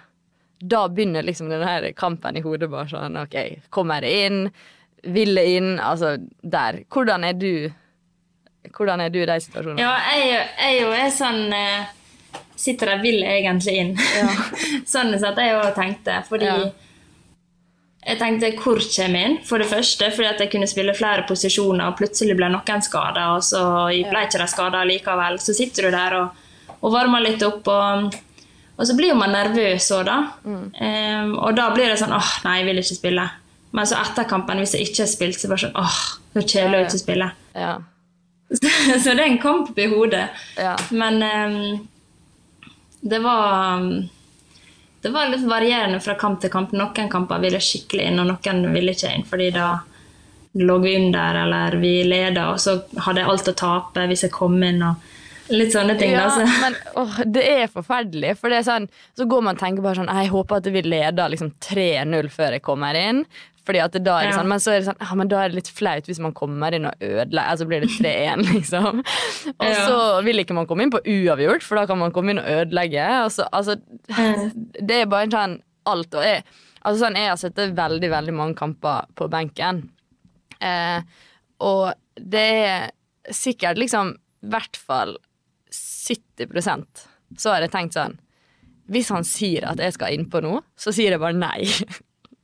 [0.65, 3.35] Da begynner liksom den her kampen i hodet bare sånn OK,
[3.71, 4.51] kommer jeg inn?
[5.15, 5.75] Vil jeg inn?
[5.81, 6.83] Altså, der.
[6.93, 7.71] Hvordan er du
[8.75, 9.81] Hvordan er du i de situasjonene?
[9.83, 10.31] Ja, jeg,
[10.81, 11.91] jo- jeg er sånn eh,
[12.57, 13.91] Sitter der, vil jeg egentlig inn?
[14.93, 16.21] sånn sett jeg òg tenkte.
[16.29, 16.57] Fordi Ja.
[18.05, 19.39] Jeg tenkte hvor kommer jeg inn?
[19.49, 23.31] For det første fordi at jeg kunne spille flere posisjoner, og plutselig ble noen skada,
[23.37, 25.39] og så ble ikke de skada likevel.
[25.41, 26.43] Så sitter du der og,
[26.81, 28.19] og varmer litt opp, og,
[28.77, 30.19] og så blir man nervøs òg, da.
[30.45, 33.27] Em, og da blir det sånn åh, nei, jeg vil ikke spille.
[33.75, 36.01] Men så etter kampen, hvis jeg ikke har spilt, så bare sånn åh,
[36.37, 37.31] så kjedelig å ikke spille.
[37.57, 37.73] Ja.
[39.03, 40.27] så det er en kamp i hodet.
[40.61, 40.77] Ja.
[40.93, 41.89] Men um,
[43.01, 43.89] det var
[45.05, 46.71] Det var litt varierende fra kamp til kamp.
[46.73, 49.27] Noen kamper ville skikkelig inn, og noen ville ikke inn.
[49.29, 49.67] Fordi da
[50.57, 54.33] lå vi under, eller vi leda, og så hadde jeg alt å tape hvis jeg
[54.33, 54.81] kom inn.
[54.81, 55.11] og
[55.53, 56.13] Litt sånne ting.
[56.15, 58.37] Ja, da, men åh, det er forferdelig.
[58.41, 58.87] For det er sånn,
[59.19, 62.57] så går man og tenker bare sånn Jeg håper at vi leder liksom 3-0 før
[62.57, 63.25] jeg kommer inn.
[63.65, 64.39] Fordi at da er det Ja.
[64.41, 66.33] sånn, Men så er det sånn, ja, men da er det litt flaut hvis man
[66.37, 67.49] kommer inn og ødelegger.
[67.51, 68.99] Altså blir det 3-1, liksom.
[69.59, 69.87] Og Ja.
[69.89, 72.45] så vil ikke man komme inn på uavgjort, for da kan man komme inn og
[72.45, 73.07] ødelegge.
[73.25, 73.77] Og så, altså,
[74.81, 75.55] det er bare en sånn
[75.87, 76.15] alt.
[76.15, 76.45] Og jeg,
[76.85, 79.89] altså sånn, jeg har sett veldig, veldig mange kamper på benken.
[80.61, 81.01] Eh,
[81.61, 82.91] og det er
[83.33, 84.13] sikkert liksom
[84.45, 85.17] i hvert fall
[85.75, 87.05] 70%
[87.41, 88.17] så har jeg tenkt sånn
[88.93, 91.65] Hvis han sier at jeg skal innpå noe, så sier jeg bare nei.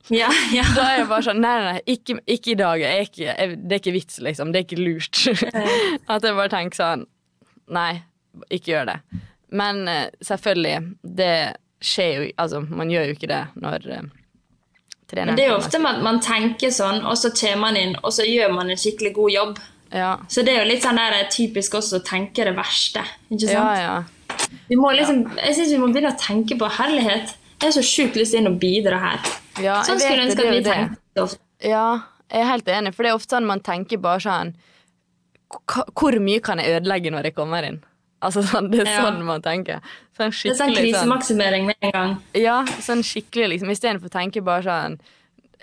[0.09, 0.63] Ja, ja.
[0.73, 2.81] Da er jeg bare sånn Nei, nei, ikke, ikke i dag.
[2.81, 4.49] Jeg er ikke, jeg, det er ikke vits, liksom.
[4.51, 5.19] Det er ikke lurt.
[6.11, 7.03] At jeg bare tenker sånn
[7.71, 7.91] Nei,
[8.49, 8.97] ikke gjør det.
[9.55, 11.35] Men eh, selvfølgelig, det
[11.83, 14.01] skjer jo Altså, man gjør jo ikke det når uh,
[15.11, 17.95] treneren Men det er jo ofte man, man tenker sånn, og så kommer man inn,
[18.01, 19.61] og så gjør man en skikkelig god jobb.
[19.91, 20.17] Ja.
[20.31, 23.03] Så det er jo litt sånn der typisk også å tenke det verste.
[23.29, 23.77] ikke sant?
[23.81, 24.03] ja.
[24.69, 27.33] Vi må liksom, Jeg syns vi må begynne å tenke på herlighet.
[27.59, 29.19] Jeg har så sjukt lyst inn å bidra her.
[29.61, 31.39] Ja, sånn skulle jeg ønske at vi tenkte ofte.
[31.67, 31.85] Ja,
[32.31, 34.53] jeg er helt enig, for det er ofte sånn man tenker bare sånn
[35.99, 37.81] Hvor mye kan jeg ødelegge når jeg kommer inn?
[38.23, 39.03] Altså sånn, Det er Ja.
[39.05, 39.81] sånn man tenker.
[40.17, 42.17] Sånn Det er sånn sånn krisemaksimering med en gang.
[42.33, 43.69] Ja, sånn skikkelig, liksom.
[43.73, 44.99] Istedenfor å tenke bare sånn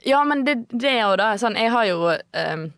[0.07, 2.73] Ja, men det, det jo da sånn Jeg har jo ehm,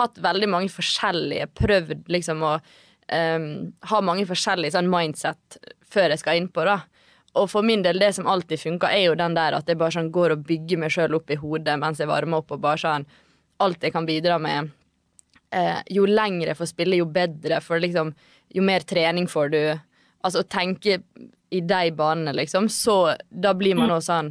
[0.00, 3.50] hatt veldig mange forskjellige Prøvd liksom å um,
[3.90, 5.60] ha mange forskjellige sånn mindset
[5.90, 6.78] før jeg skal innpå, da.
[7.38, 9.94] Og for min del, det som alltid funker, er jo den der at jeg bare
[9.94, 12.82] sånn går og bygger meg sjøl opp i hodet mens jeg varmer opp, og bare
[12.82, 13.08] sånn
[13.60, 14.70] Alt jeg kan bidra med.
[15.52, 17.58] Eh, jo lengre jeg får spille, jo bedre.
[17.60, 18.14] For liksom,
[18.56, 19.58] jo mer trening får du.
[20.24, 20.96] Altså å tenke
[21.52, 22.70] i de banene, liksom.
[22.72, 22.94] Så
[23.28, 24.30] da blir man også sånn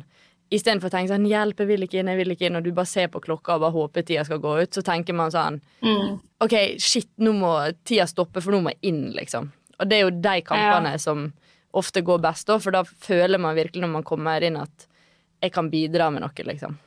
[0.50, 2.72] Istedenfor å tenke sånn 'Hjelp, jeg vil ikke inn', jeg vil ikke inn, og du
[2.72, 5.62] bare ser på klokka og bare håper tida skal gå ut, så tenker man sånn
[5.82, 6.20] Mm.
[6.42, 9.52] OK, shit, nå må tida stoppe, for nå må jeg inn, liksom.
[9.80, 11.32] Og det er jo de kampene som
[11.74, 14.88] ofte går best, da, for da føler man virkelig når man kommer inn, at
[15.42, 16.78] jeg kan bidra med noe, liksom.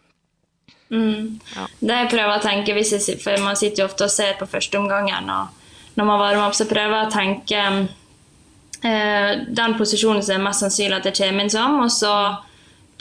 [0.90, 1.40] Mm.
[1.54, 1.66] Ja.
[1.80, 4.78] Det jeg prøver å tenke, jeg, for man sitter jo ofte og ser på første
[4.78, 5.48] omgangen, og
[5.96, 7.88] når man varmer opp, så prøver jeg å tenke
[8.82, 12.14] eh, den posisjonen som er mest sannsynlig at jeg kommer inn som, og så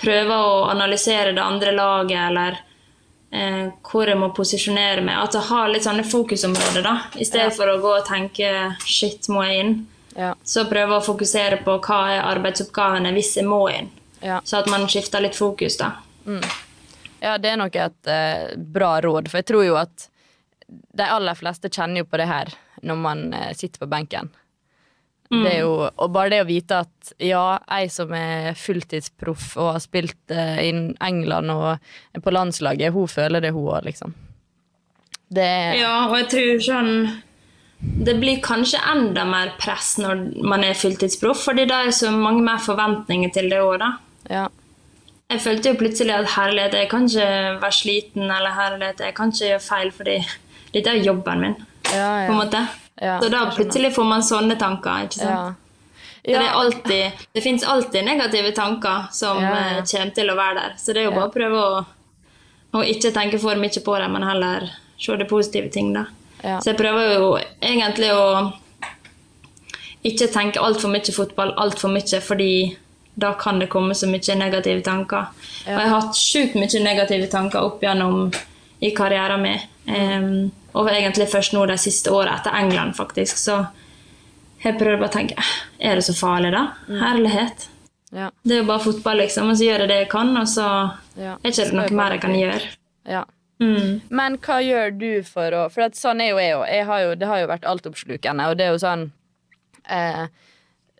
[0.02, 2.60] prøve å analysere det andre laget, eller
[3.32, 5.22] eh, hvor jeg må posisjonere meg.
[5.22, 6.98] At jeg har litt sånne fokusområder, da.
[7.16, 9.76] I stedet for å gå og tenke 'shit, må jeg inn'?
[10.16, 10.34] Ja.
[10.44, 13.88] Så prøve å fokusere på hva er arbeidsoppgavene hvis jeg må inn.
[14.22, 14.42] Ja.
[14.44, 15.94] Så at man skifter litt fokus, da.
[17.22, 20.10] Ja, det er nok et eh, bra råd, for jeg tror jo at
[20.72, 22.52] de aller fleste kjenner jo på det her
[22.88, 24.32] når man eh, sitter på benken.
[25.32, 29.70] Det er jo, og bare det å vite at ja, jeg som er fulltidsproff og
[29.78, 30.74] har spilt uh, i
[31.08, 34.15] England og på landslaget, hun føler det, hun òg, liksom.
[35.32, 35.48] Det
[35.80, 36.89] Ja, og jeg tror sånn
[37.80, 42.44] Det blir kanskje enda mer press når man er fulltidsproff, fordi da er så mange
[42.46, 43.94] mer forventninger til det òg, da.
[44.30, 44.44] Ja.
[45.32, 47.32] Jeg følte jo plutselig at herlighet, jeg kan ikke
[47.63, 50.17] være sliten, eller herlighet, jeg kan ikke gjøre feil, fordi
[50.76, 51.56] dette er jobben min,
[51.88, 52.38] Ja, på en ja.
[52.44, 52.63] måte.
[53.02, 55.58] Ja, så da plutselig får man sånne tanker, ikke sant.
[56.24, 56.38] ja.
[56.38, 60.76] Det, alltid, det fins alltid negative tanker som Ja, eh, kommer til å være der.
[60.78, 61.86] Så det er jo bare å prøve å,
[62.78, 64.70] å ikke tenke for mye på det, men heller
[65.02, 66.06] se det positive ting, da.
[66.62, 68.54] Så jeg prøver jo egentlig å
[70.06, 72.78] ikke tenke altfor mye fotball altfor mye, fordi
[73.22, 75.26] da kan det komme så mye negative tanker.
[75.66, 78.32] Og jeg har hatt sjukt mye negative tanker opp gjennom
[78.82, 79.60] i karrieren min.
[79.88, 83.40] Em, og egentlig først nå de siste åra, etter England, faktisk.
[83.40, 83.58] Så
[84.62, 85.44] jeg prøver bare å tenke
[85.80, 86.68] Er det så farlig, da?
[86.88, 87.68] Herlighet.
[88.12, 89.50] ja, Det er jo bare fotball, liksom.
[89.52, 90.68] Og så gjør jeg det jeg kan, og så
[91.18, 91.38] ja.
[91.38, 92.76] er ikke det noe mer jeg kan gjøre.
[93.10, 93.24] Ja.
[93.62, 94.02] Mm.
[94.10, 97.18] Men hva gjør du for å For sånn er jo jeg òg.
[97.20, 99.12] Det har jo vært altoppslukende, og det er jo sånn
[99.86, 100.24] eh,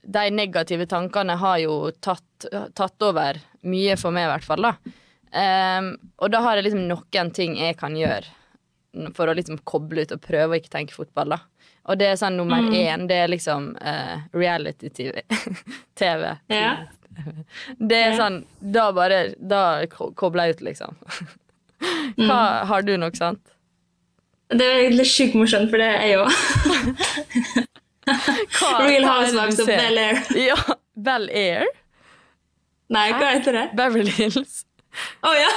[0.02, 4.70] De negative tankene har jo tatt, tatt over mye for meg, i hvert fall.
[4.70, 4.98] da
[5.32, 8.28] Um, Og da har jeg liksom noen ting jeg kan gjøre
[9.16, 11.36] for å liksom koble ut og prøve å ikke tenke fotball.
[11.36, 11.40] da
[11.92, 15.24] Og det er sånn nummer én, det er liksom uh, reality-TV.
[16.02, 16.28] TV.
[16.52, 16.88] Yeah.
[17.78, 18.18] Det er yeah.
[18.18, 20.96] sånn Da bare Da kobler jeg ut, liksom.
[22.28, 23.44] Hva Har du noe sånt?
[24.52, 27.68] Det er egentlig sjukt morsomt, for det er jeg òg.
[28.84, 29.70] Real Housewives of?
[29.70, 30.20] Bel-Air.
[30.36, 30.58] Ja.
[31.00, 31.70] Bel Air?
[32.92, 33.66] Nei, hva heter det?
[33.80, 34.66] Beverly Hills.
[35.24, 35.52] Å ja!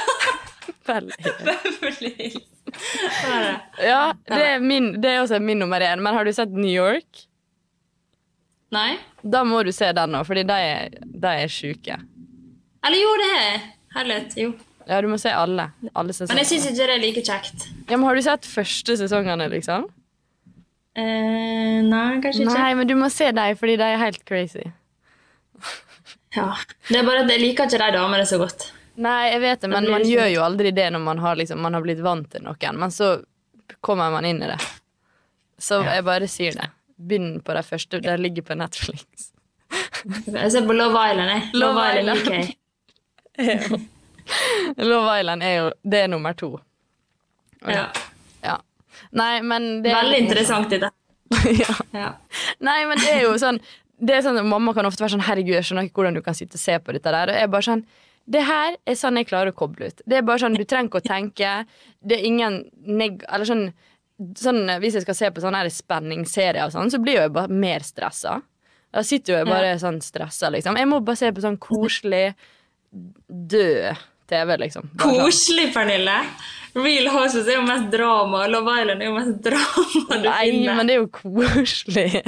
[0.86, 1.40] Bel Air.
[1.42, 2.53] Beverly Hills.
[3.82, 6.02] Ja, det er, min, det er også min nummer én.
[6.02, 7.24] Men har du sett New York?
[8.74, 8.96] Nei?
[9.22, 11.98] Da må du se den nå, fordi de er, de er sjuke.
[12.84, 13.58] Eller jo, det er
[13.94, 14.32] Herlighet.
[14.37, 14.52] Jo.
[14.88, 15.68] Ja, du må se alle.
[15.94, 17.68] alle Men jeg syns ikke det er like kjekt.
[17.88, 19.87] Ja, men har du sett første sesongene, liksom?
[20.98, 22.56] Eh, nei, kanskje ikke.
[22.58, 24.66] Nei, men du må se dem, fordi de er helt crazy.
[26.34, 26.50] Ja.
[26.90, 28.68] Det er bare at jeg liker ikke de damene så godt.
[28.94, 31.74] Nei, jeg vet det, men man gjør jo aldri det når man har, liksom, man
[31.74, 32.78] har blitt vant til noen.
[32.78, 33.16] Men så
[33.83, 34.59] kommer man inn i det.
[35.59, 36.68] Så jeg bare sier det.
[36.94, 38.00] Begynn på de første.
[38.02, 39.30] De ligger på Netflix.
[40.04, 41.48] Jeg ser på Love Island, jeg.
[41.59, 43.80] Love Love Island liker.
[44.90, 46.59] Love Island er jo Det er nummer to.
[47.66, 47.88] Ja.
[48.44, 48.59] Ja.
[49.11, 50.90] Nei, men det er Veldig interessant, dette.
[51.64, 51.74] ja.
[51.96, 52.11] Ja.
[52.62, 53.59] Nei, men det er jo sånn
[54.04, 56.35] det er sånn, Mamma kan ofte være sånn 'herregud, jeg skjønner ikke hvordan du kan
[56.37, 57.30] sitte og se på dette der'.
[57.30, 57.85] Og jeg er bare sånn
[58.26, 59.98] det her er sånn jeg klarer å koble ut.
[60.08, 61.50] Det er bare sånn, Du trenger ikke å tenke.
[62.00, 63.20] Det er ingen neg...
[63.28, 63.66] Eller sånn,
[64.40, 67.52] sånn Hvis jeg skal se på sånne her spenningsserier, og sånn, så blir jeg bare
[67.52, 68.38] mer stressa.
[68.94, 70.76] Da sitter jo jeg bare sånn stressa, liksom.
[70.78, 72.28] Jeg må bare se på sånn koselig,
[73.28, 74.87] død TV, liksom.
[74.94, 75.18] Sånn.
[75.18, 76.18] Koselig, Pernille!
[76.74, 80.78] Real Horses er jo mest drama, Love Island er jo mest drama du Nei, finner.
[80.78, 82.22] men det er jo koselig.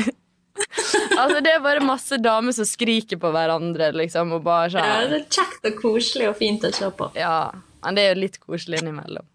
[1.20, 5.12] altså, det er bare masse damer som skriker på hverandre, liksom, og bare Ja, sånn
[5.12, 7.10] det er kjekt og koselig og fint å se på.
[7.18, 7.50] Ja,
[7.84, 9.26] men det er jo litt koselig innimellom.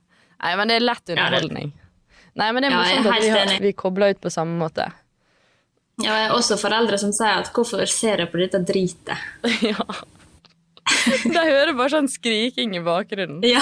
[0.41, 1.73] Nei, men det er lett underholdning.
[2.39, 4.57] Nei, men det er Ja, jeg er at vi, har, vi kobler ut på samme
[4.57, 4.87] måte.
[6.01, 9.13] Ja, jeg har også foreldre som sier at 'hvorfor ser jeg på dette dritet'?
[9.71, 9.85] ja.
[11.23, 13.43] De hører bare sånn skriking i bakgrunnen.
[13.45, 13.61] Ja,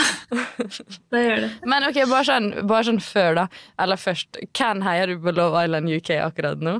[1.11, 1.49] det gjør det.
[1.67, 3.45] Men ok, bare sånn, bare sånn før, da.
[3.81, 4.39] Eller først.
[4.55, 6.79] Hvem heier du på Love Island UK akkurat nå?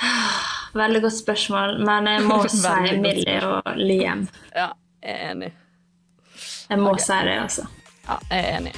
[0.80, 4.28] Veldig godt spørsmål, men jeg må si Millie og Liam.
[4.54, 4.70] Ja,
[5.02, 5.52] jeg er enig.
[6.70, 7.66] Jeg må si det, altså.
[8.06, 8.74] Ja, jeg er enig.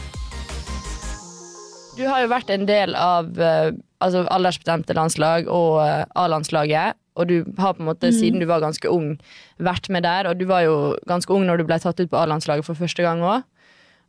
[1.93, 6.99] Du har jo vært en del av eh, altså aldersbestemte landslag og eh, A-landslaget.
[7.21, 9.19] Og du har på en måte, siden du var ganske ung,
[9.61, 10.31] vært med der.
[10.31, 10.77] Og du var jo
[11.09, 13.45] ganske ung når du ble tatt ut på A-landslaget for første gang òg.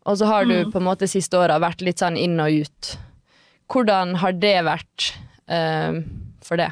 [0.08, 2.94] Og så har du på en måte siste åra vært litt sånn inn og ut.
[3.72, 5.06] Hvordan har det vært
[5.52, 6.00] uh,
[6.44, 6.72] for det?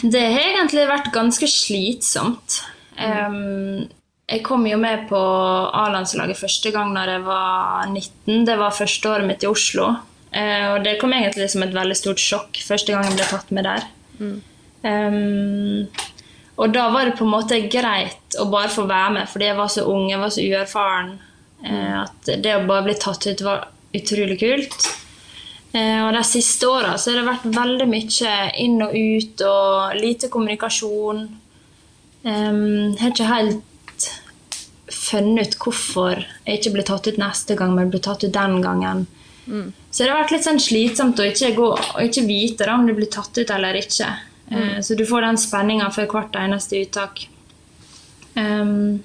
[0.00, 2.60] Det har egentlig vært ganske slitsomt.
[2.96, 3.88] Um,
[4.30, 8.44] jeg kom jo med på A-landslaget første gang når jeg var 19.
[8.48, 9.90] Det var første året mitt i Oslo.
[10.30, 13.52] Uh, og det kom egentlig som et veldig stort sjokk første gang jeg ble tatt
[13.56, 13.88] med der.
[14.86, 15.88] Em,
[16.56, 19.58] og da var det på en måte greit å bare få være med, fordi jeg
[19.58, 21.12] var så ung, jeg var så uerfaren.
[21.60, 24.88] Uh, at det å bare bli tatt ut var utrolig kult.
[25.72, 30.30] Eh, og de siste åra har det vært veldig mye inn og ut og lite
[30.32, 31.24] kommunikasjon.
[32.20, 34.06] Jeg har ikke helt
[34.90, 38.58] funnet ut hvorfor jeg ikke ble tatt ut neste gang, men ble tatt ut den
[38.64, 39.06] gangen.
[39.90, 42.86] Så det har vært litt sånn slitsomt å ikke, gå, å ikke vite da, om
[42.86, 44.10] du blir tatt ut eller ikke.
[44.50, 44.82] Mm.
[44.82, 47.24] Så du får den spenninga før hvert eneste uttak.
[48.34, 49.00] Um,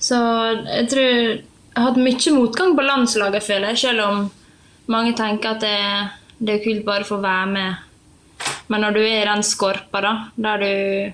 [0.00, 0.16] så
[0.64, 1.36] jeg tror jeg
[1.76, 4.26] har hatt mye motgang på landslaget, føler jeg, selv om
[4.92, 5.76] mange tenker at det,
[6.38, 7.76] det er kult bare for å være med.
[8.68, 11.12] Men når du er i den skorpa, da, der du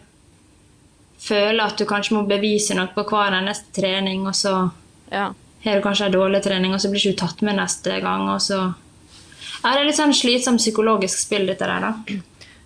[1.22, 4.70] føler at du kanskje må bevise noe på hver eneste trening, og så
[5.12, 5.32] Ja.
[5.64, 8.28] har du kanskje en dårlig trening, og så blir du ikke tatt med neste gang,
[8.28, 8.74] og så
[9.62, 11.94] ja, Det er litt sånn slitsomt psykologisk spill, dette der, da.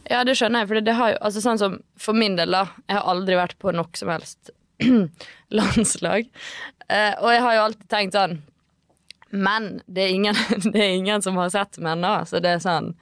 [0.09, 0.69] Ja, det skjønner jeg.
[0.69, 2.69] For det har jo, altså sånn som For min del, da.
[2.89, 4.51] Jeg har aldri vært på noe som helst
[5.59, 6.29] landslag.
[6.89, 8.39] Eh, og jeg har jo alltid tenkt sånn
[9.37, 10.39] Men det er ingen,
[10.73, 12.95] det er ingen som har sett meg ennå, så det er sånn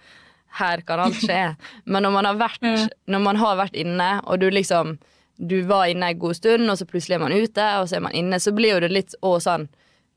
[0.55, 1.57] Her kan alt skje.
[1.85, 2.69] Men når man har vært,
[3.11, 4.99] når man har vært inne, og du liksom
[5.35, 8.05] Du var inne en god stund, og så plutselig er man ute, og så er
[8.05, 9.67] man inne, så blir jo det litt å sånn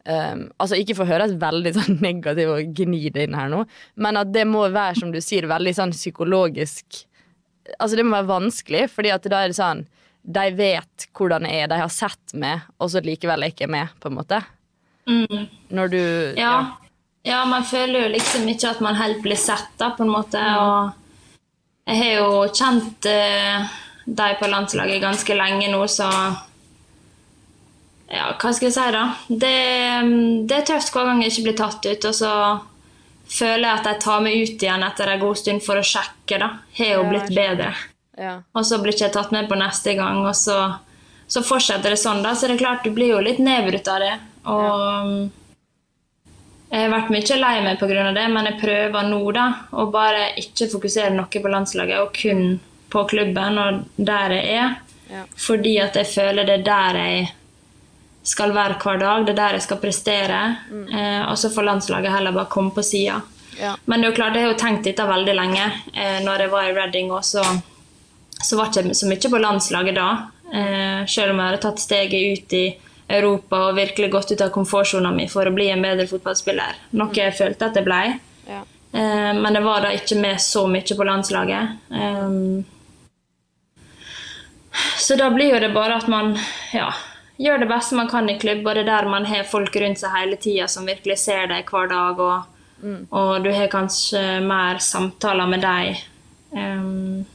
[0.08, 3.66] Um, altså Ikke for å høres veldig sånn negativ og gni det inn her nå,
[4.00, 7.02] men at det må være, som du sier, veldig sånn psykologisk
[7.76, 9.82] Altså Det må være vanskelig, fordi at da er det sånn
[10.24, 13.70] De vet hvordan det er, de har sett meg, og så likevel er jeg ikke
[13.74, 14.40] med, på en måte.
[15.08, 16.78] Når du Ja.
[17.24, 20.38] ja, man føler jo liksom ikke at man helt blir sett, da, på en måte.
[20.38, 20.92] Og
[21.88, 23.68] jeg har jo kjent uh,
[24.08, 26.10] de på landslaget ganske lenge nå, så
[28.08, 29.04] Ja, hva skal jeg si, da?
[29.28, 29.56] Det,
[30.48, 32.32] det er tøft hver gang jeg ikke blir tatt ut, og så
[33.28, 36.40] føler jeg at de tar meg ut igjen etter en god stund for å sjekke,
[36.40, 36.48] da.
[36.78, 37.74] Har jo blitt bedre.
[38.16, 38.38] ja.
[38.56, 40.56] Og så blir ikke jeg tatt med på neste gang, og så,
[41.28, 42.32] så fortsetter det sånn, da.
[42.32, 44.14] Så det er klart, du blir jo litt nedbrutt av det.
[44.48, 45.28] Og um,
[46.68, 48.10] jeg har vært mye lei meg pga.
[48.16, 52.60] det, men jeg prøver nå da, å bare ikke fokusere noe på landslaget, og kun
[52.92, 54.76] på klubben og der jeg er.
[55.08, 55.24] Ja.
[55.40, 57.28] Fordi at jeg føler det er der jeg
[58.28, 60.42] skal være hver dag, det er der jeg skal prestere.
[60.72, 63.22] Eh, og så får landslaget heller bare komme på sida.
[63.58, 63.76] Ja.
[63.86, 65.70] Men det er jo klart, jeg har jo tenkt dette veldig lenge.
[65.94, 67.46] Eh, når jeg var i Reading også,
[68.44, 70.10] så var det ikke så mye på landslaget da.
[70.52, 72.66] Eh, selv om jeg hadde tatt steget ut i
[73.08, 76.80] Europa og virkelig gått ut av komfortsona mi for å bli en bedre fotballspiller.
[77.00, 78.02] Noe jeg følte at jeg ble.
[78.48, 78.64] Ja.
[78.92, 81.78] Eh, men jeg var da ikke med så mye på landslaget.
[81.92, 82.66] Um,
[84.98, 86.36] så da blir jo det bare at man
[86.74, 86.92] ja,
[87.42, 90.02] gjør det beste man kan i klubb, og det er der man har folk rundt
[90.02, 94.84] seg hele tida som virkelig ser deg hver dag, og, og du har kanskje mer
[94.84, 96.04] samtaler med deg
[96.52, 97.26] um,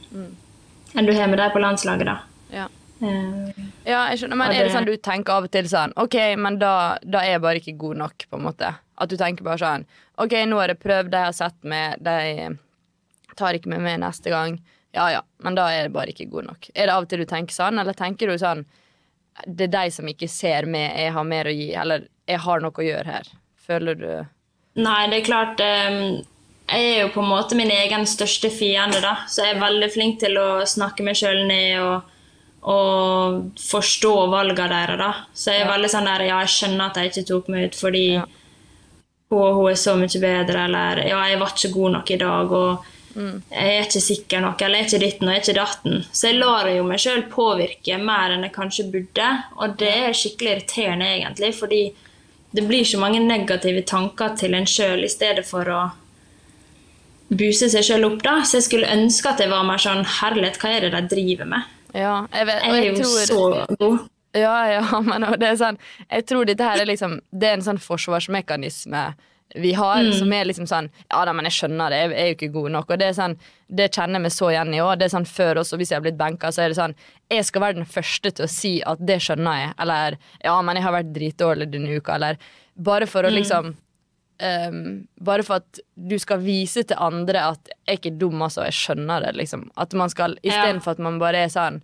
[0.93, 2.17] enn du har med deg på landslaget, da.
[2.53, 2.69] Ja.
[3.03, 6.15] Um, Ja, jeg skjønner, men er det sånn du tenker av og til sånn Ok,
[6.39, 8.69] men da, da er jeg bare ikke god nok, på en måte.
[8.95, 9.83] At du tenker bare sånn
[10.23, 12.53] Ok, nå har jeg prøvd, de har sett meg, de
[13.35, 14.59] Tar ikke med meg neste gang.
[14.93, 16.67] Ja ja, men da er jeg bare ikke god nok.
[16.75, 18.61] Er det av og til du tenker sånn, eller tenker du sånn
[19.47, 22.61] Det er de som ikke ser meg, jeg har mer å gi, eller jeg har
[22.61, 23.31] noe å gjøre her.
[23.67, 24.07] Føler du
[24.79, 25.97] Nei, det er klart eh,
[26.69, 29.17] Jeg er jo på en måte min egen største fiende, da.
[29.27, 32.12] Så jeg er veldig flink til å snakke meg sjøl ned og,
[32.63, 35.13] og forstå valgene deres, da.
[35.35, 35.71] Så jeg er Ja.
[35.77, 38.25] veldig sånn der Ja, jeg skjønner at jeg ikke tok meg ut fordi Ja.
[39.31, 42.51] hun, hun er så mye bedre, eller Ja, jeg var ikke god nok i dag,
[42.51, 42.85] og
[43.15, 43.43] Mm.
[43.51, 46.05] jeg er ikke sikker nok, eller jeg er ikke ditten og jeg er ikke datten.
[46.11, 50.13] Så jeg lar jo meg sjøl påvirke mer enn jeg kanskje burde, og det er
[50.13, 51.93] skikkelig irriterende, egentlig, fordi
[52.55, 55.91] det blir så mange negative tanker til en sjøl i stedet for å
[57.29, 58.41] buse seg sjøl opp, da.
[58.41, 61.45] Så jeg skulle ønske at jeg var mer sånn Herlighet, hva er det de driver
[61.45, 61.63] med?
[61.93, 64.07] Ja, jeg vet, Jeg er jeg jo tror så god.
[64.33, 65.77] Ja, ja, men det er sånn
[66.09, 69.11] Jeg tror dette her er liksom Det er en sånn forsvarsmekanisme
[69.55, 72.35] vi har, som er liksom sånn Ja da, men jeg skjønner det, jeg er jo
[72.39, 72.89] ikke god nok.
[72.89, 73.35] Og det er sånn
[73.69, 74.95] Det kjenner jeg meg så igjen i òg.
[74.97, 76.95] Det er sånn før også, hvis jeg har blitt benka, så er det sånn
[77.29, 80.79] Jeg skal være den første til å si at det skjønner jeg, eller Ja, men
[80.79, 82.41] jeg har vært dritdårlig denne uka, eller
[82.89, 83.75] Bare for å liksom
[84.39, 88.65] ehm, Bare for at du skal vise til andre at jeg er ikke dum, altså.
[88.67, 89.69] Jeg skjønner det, liksom.
[89.77, 91.81] At man skal Istedenfor at man bare er sånn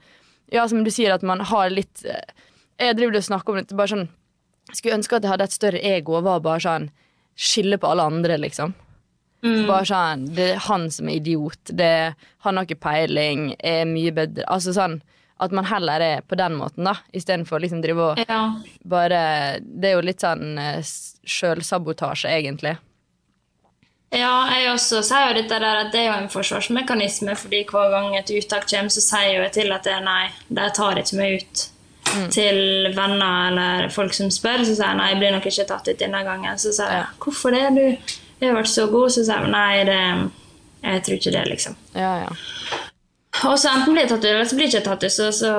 [0.52, 2.34] Ja, som du sier, at man har litt eh,
[2.80, 4.10] Jeg driver og snakker om det bare sånn
[4.72, 6.90] Skulle ønske at jeg hadde et større ego og var bare sånn
[7.40, 8.74] Skille på alle andre, liksom.
[9.70, 11.72] Bare sånn Det er han som er idiot.
[11.72, 13.54] Det, han har ikke peiling.
[13.64, 15.00] Er mye bedre Altså sånn
[15.40, 18.42] at man heller er på den måten, da, istedenfor liksom drive og Ja.
[18.86, 20.82] bare Det er jo litt sånn eh,
[21.26, 22.78] sjølsabotasje, egentlig.
[24.12, 27.92] Ja, jeg også sier jo dette der at det er jo en forsvarsmekanisme, fordi hver
[27.94, 30.98] gang et uttak kommer, så sier jo jeg til at det er nei, de tar
[30.98, 31.68] ikke meg ut.
[32.34, 35.88] Til venner eller folk som spør, så sier jeg nei, jeg blir nok ikke tatt
[35.92, 36.58] ut denne gangen.
[36.58, 37.06] Så sier jeg Ja.
[37.22, 37.68] hvorfor det,
[38.40, 40.32] du har vært så god, så sier jeg nei, det,
[40.84, 41.76] jeg tror ikke det, liksom.
[41.94, 42.30] Ja, ja.
[43.46, 45.30] Og så enten blir jeg tatt ut, eller så blir jeg ikke tatt ut, så,
[45.36, 45.54] så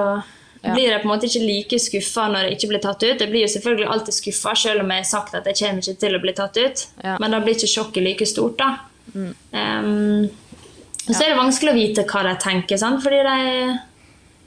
[0.60, 0.74] Ja.
[0.74, 3.20] blir jeg på en måte ikke like skuffa når jeg ikke blir tatt ut.
[3.22, 6.00] Jeg blir jo selvfølgelig alltid skuffa, selv om jeg har sagt at jeg kommer ikke
[6.02, 6.82] til å bli tatt ut.
[7.04, 7.14] Ja.
[7.22, 8.68] Men da blir ikke sjokket like stort, da.
[9.14, 10.28] Um,
[11.08, 13.00] og så er det vanskelig å vite hva de tenker, sant?
[13.02, 13.78] fordi de,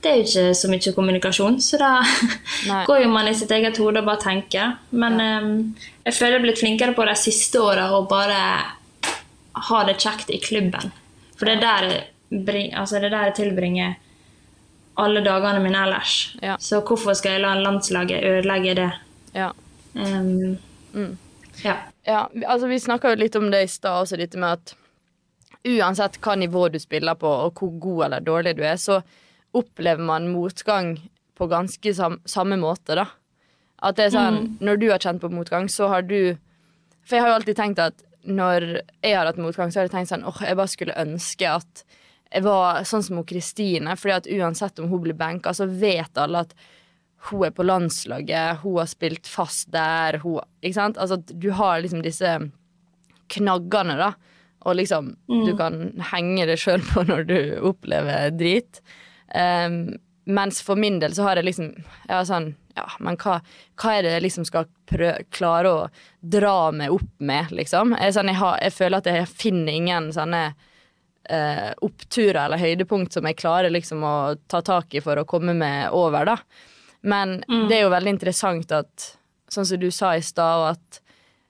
[0.04, 1.58] det er jo ikke så mye kommunikasjon.
[1.60, 1.90] Så da
[2.88, 4.76] går jo man i sitt eget hode og bare tenker.
[4.94, 5.52] Men um,
[6.06, 8.40] jeg føler jeg har blitt flinkere på de siste åra å bare
[9.68, 10.94] ha det kjekt i klubben.
[11.34, 12.04] For det er der
[12.46, 13.94] bring, altså det er der jeg tilbringer
[15.00, 16.36] alle dagene mine ellers.
[16.42, 16.56] Ja.
[16.58, 18.92] Så hvorfor skal jeg la landslaget ødelegge det?
[19.34, 19.50] ja.
[19.94, 20.58] Um,
[21.62, 21.76] ja.
[22.04, 24.74] Ja, altså Vi snakka jo litt om det i stad, også dette med at
[25.64, 29.00] uansett hva nivå du spiller på, og hvor god eller dårlig du er, så
[29.54, 30.96] opplever man motgang
[31.38, 33.06] på ganske sam samme måte, da.
[33.84, 36.36] At det er sånn, Når du har kjent på motgang, så har du
[37.04, 39.92] For jeg har jo alltid tenkt at når jeg har hatt motgang, så har jeg
[39.92, 41.82] tenkt sånn åh, jeg bare skulle ønske at
[42.42, 43.96] var sånn som hun Kristine.
[43.96, 46.54] fordi at uansett om hun blir benka, så vet alle at
[47.30, 50.98] hun er på landslaget, hun har spilt fast der, hun Ikke sant?
[50.98, 52.50] Altså du har liksom disse
[53.32, 54.12] knaggene, da.
[54.64, 58.80] Og liksom du kan henge det sjøl på når du opplever drit.
[59.34, 61.72] Um, mens for min del så har jeg liksom
[62.08, 63.38] Ja, sånn Ja, men hva,
[63.80, 65.82] hva er det jeg liksom skal prø klare å
[66.20, 67.92] dra meg opp med, liksom?
[67.94, 70.40] Jeg, sånn, jeg, har, jeg føler at jeg finner ingen sånne
[71.30, 74.14] eh, oppturer eller høydepunkt som jeg klarer liksom å
[74.50, 76.38] ta tak i for å komme meg over, da.
[77.04, 79.10] Men det er jo veldig interessant at,
[79.52, 81.00] sånn som du sa i stad, at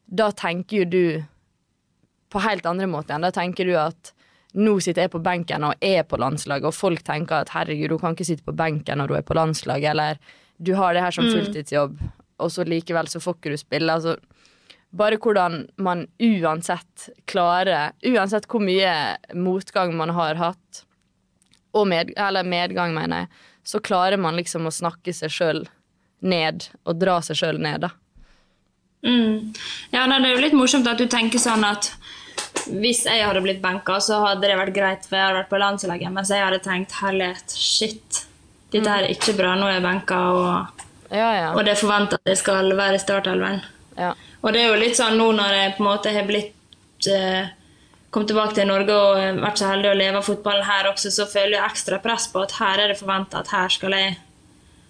[0.05, 1.07] da tenker jo du
[2.35, 3.27] på helt andre måter igjen.
[3.29, 4.11] Da tenker du at
[4.55, 8.03] nå sitter jeg på benken og er på landslaget, og folk tenker at herregud, hun
[8.03, 10.19] kan ikke sitte på benken når hun er på landslaget, eller
[10.59, 11.97] du har det her som fulltidsjobb,
[12.43, 13.95] og så likevel så får ikke du spille.
[13.95, 14.17] Altså,
[14.95, 18.93] bare hvordan man uansett klarer Uansett hvor mye
[19.35, 20.85] motgang man har hatt,
[21.87, 23.29] med, eller medgang, mener jeg,
[23.67, 25.65] så klarer man liksom å snakke seg sjøl
[26.23, 27.91] ned, og dra seg sjøl ned, da.
[29.05, 29.51] Mm.
[29.91, 31.91] Ja, Det er jo litt morsomt at du tenker sånn at
[32.71, 35.61] hvis jeg hadde blitt benka, så hadde det vært greit, for jeg hadde vært på
[35.61, 36.15] landslaget.
[36.15, 38.25] Mens jeg hadde tenkt herlighet, shit,
[38.73, 41.51] dette her er ikke bra, nå er jeg benka, og, Ja, ja.
[41.53, 43.65] og det er forventa at jeg skal være i startelveren.
[43.97, 44.15] Ja.
[44.43, 47.47] Og det er jo litt sånn nå når jeg på en måte har blitt eh,
[48.11, 51.11] kommet tilbake til Norge og eh, vært så heldig å leve av fotballen her også,
[51.11, 54.17] så føler jeg ekstra press på at her er det forventa at her skal jeg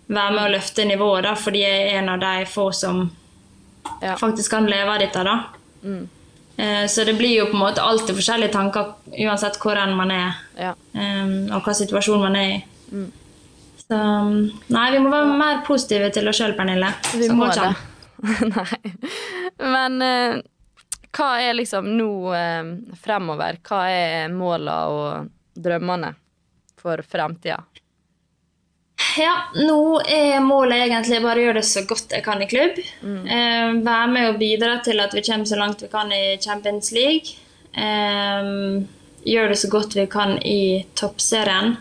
[0.09, 3.11] være med og løfte nivået, da, fordi jeg er en av de få som
[4.01, 4.17] Ja.
[4.17, 5.23] faktisk kan leve av dette.
[5.25, 5.37] da.
[6.57, 8.95] Eh, Så det blir jo på en måte alltid forskjellige tanker
[9.27, 10.75] uansett hvor enn man er, ja.
[10.95, 12.65] um, og hva situasjon man er i.
[13.85, 13.97] Så
[14.71, 16.89] nei, vi må være mer positive til oss sjøl, Pernille.
[17.13, 17.75] Vi Så må det.
[18.55, 18.93] Nei.
[19.59, 20.41] Men eh,
[21.14, 23.61] hva er liksom nå eh, fremover?
[23.62, 26.11] Hva er måla og drømmene
[26.81, 27.61] for fremtida?
[29.18, 32.81] Ja, nå er målet egentlig bare å gjøre det så godt jeg kan i klubb.
[32.81, 36.91] Eh, være med og bidra til at vi kommer så langt vi kan i Champions
[36.95, 37.37] League.
[37.75, 38.51] Eh,
[39.25, 41.77] gjøre det så godt vi kan i toppserien.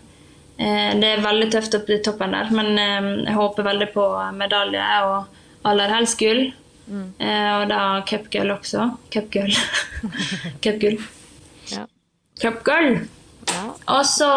[0.58, 4.06] Eh, det er veldig tøft opp i toppen der, men eh, jeg håper veldig på
[4.38, 5.33] medalje og
[5.64, 6.46] aller helst gull.
[7.20, 8.90] Eh, og da cupgull også.
[9.14, 9.54] Cupgull.
[10.64, 10.98] Cupgull.
[11.72, 11.86] Ja.
[12.42, 12.98] Cupgull.
[13.54, 13.64] ja.
[13.88, 14.28] Og så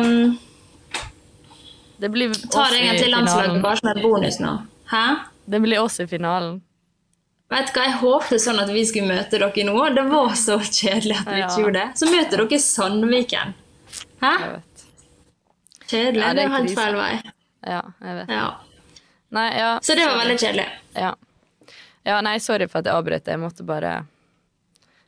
[0.00, 0.36] um,
[2.00, 4.52] Det blir tar jeg i til landslaget bare som en bonus nå.
[4.92, 5.04] Hæ?
[5.46, 6.60] Det blir oss i finalen.
[7.52, 9.76] Vet du hva, Jeg håpet sånn at vi skulle møte dere nå.
[9.96, 11.48] Det var så kjedelig at vi Ja.
[11.48, 11.88] ikke gjorde det.
[12.00, 13.54] Så møter dere Sandviken.
[14.22, 14.34] Hæ?
[15.88, 16.22] Kjedelig.
[16.22, 17.12] Ja, det det er helt feil vei.
[17.64, 18.28] Ja, jeg vet.
[18.32, 18.46] Ja.
[19.34, 19.70] Nei, ja.
[19.82, 20.66] Så det var veldig kjedelig.
[20.94, 21.14] Ja.
[22.06, 23.30] ja, nei, sorry for at jeg avbrøt.
[23.32, 23.94] Jeg måtte bare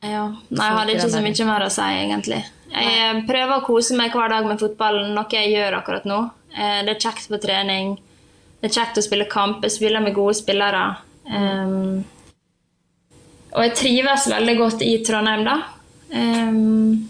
[0.03, 0.25] Ja.
[0.49, 2.41] Nei, jeg hadde ikke så mye mer å si, egentlig.
[2.73, 6.19] Jeg prøver å kose meg hver dag med fotballen, noe jeg gjør akkurat nå.
[6.53, 7.95] Eh, Det er kjekt på trening.
[8.59, 9.63] Det er kjekt å spille kamp.
[9.63, 10.83] Jeg spiller med gode spillere.
[11.27, 12.03] Um,
[13.53, 15.57] og jeg trives veldig godt i Trondheim, da.
[16.11, 17.09] Um,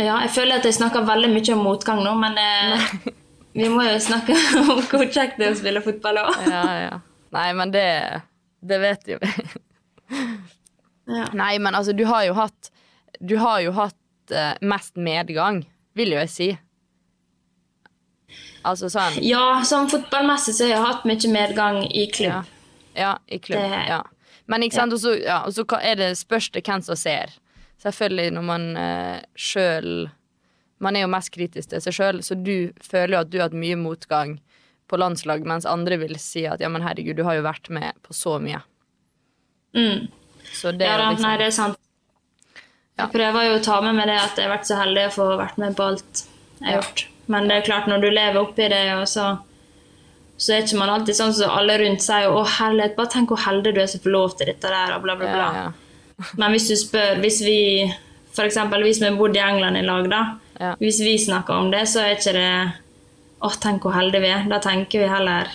[0.00, 2.84] ja, jeg føler at jeg snakker veldig mye om motgang nå, men eh,
[3.52, 6.36] vi må jo snakke om hvor kjekt det er å spille fotball òg.
[6.50, 7.00] Ja, ja.
[7.34, 7.86] Nei, men det,
[8.66, 9.30] det vet jo vi.
[11.10, 11.26] Ja.
[11.34, 12.68] Nei, men altså, du har jo hatt
[13.20, 13.96] Du har jo hatt
[14.34, 15.64] uh, mest medgang,
[15.98, 16.48] vil jo jeg si.
[18.66, 22.48] Altså sånn ja, som fotballmessig så har jeg hatt mye medgang i klubb.
[22.94, 23.62] ja i klubb.
[23.62, 24.02] Det- ja.
[24.50, 26.96] Men ikke sant, og så ja, og så hva- er det spørs det hvem som
[26.98, 27.30] ser.
[27.82, 30.10] Selvfølgelig når man uh, sjøl
[30.80, 33.50] Man er jo mest kritisk til seg sjøl, så du føler jo at du har
[33.50, 34.38] hatt mye motgang
[34.90, 37.98] på landslag, mens andre vil si at ja, men herregud, du har jo vært med
[38.06, 38.62] på så mye.
[39.76, 40.08] Mm.
[40.50, 41.78] Så det Ja da, liksom nei, det er sant.
[42.96, 43.04] Ja.
[43.04, 45.14] Jeg prøver jo å ta med meg det at jeg har vært så heldig å
[45.14, 47.06] få vært med på alt jeg har gjort.
[47.30, 49.28] Men det er klart, når du lever oppi det, og så,
[50.40, 53.44] så er ikke man alltid sånn som alle rundt sier 'Å, herlighet, bare tenk hvor
[53.44, 55.48] heldig du er som får lov til dette der', og bla, bla, bla.
[55.60, 55.70] ja.
[56.36, 57.60] Men hvis du spør Hvis vi
[58.34, 60.20] for eksempel, vi bodde i England i lag, da.
[60.60, 60.74] Ja.
[60.80, 62.72] Hvis vi snakker om det, så er ikke det
[63.40, 64.48] 'Å, tenk hvor heldige vi er'.
[64.48, 65.48] Da tenker vi heller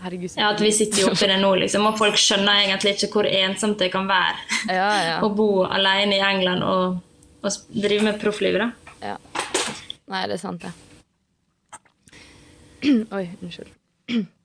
[0.00, 0.30] Herregud.
[0.36, 1.84] ja, at vi sitter jo oppi det nå, liksom.
[1.86, 4.36] Og folk skjønner egentlig ikke hvor ensomt det kan være
[4.68, 5.20] Ja, ja.
[5.24, 6.98] å bo alene i England og,
[7.42, 8.60] og drive med profflivet.
[8.60, 8.70] da.
[9.02, 9.16] ja.
[10.08, 10.72] Nei, det er sant, det.
[13.16, 13.68] Oi, unnskyld.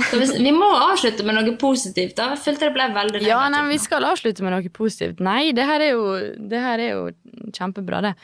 [0.00, 2.14] Så hvis, vi må avslutte med noe positivt.
[2.16, 2.30] da.
[2.34, 3.32] Jeg følte det ble veldig negativt.
[3.32, 5.20] Ja, nei, vi skal avslutte med noe positivt.
[5.24, 6.04] Nei, det her er jo,
[6.50, 8.14] det her er jo kjempebra, det.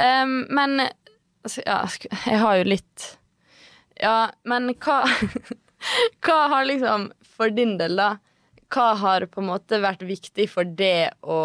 [0.00, 1.82] Um, men altså, ja,
[2.26, 3.08] jeg har jo litt
[4.00, 5.02] Ja, men hva
[6.24, 8.16] Hva har liksom, for din del, da
[8.72, 11.38] Hva har på en måte vært viktig for det å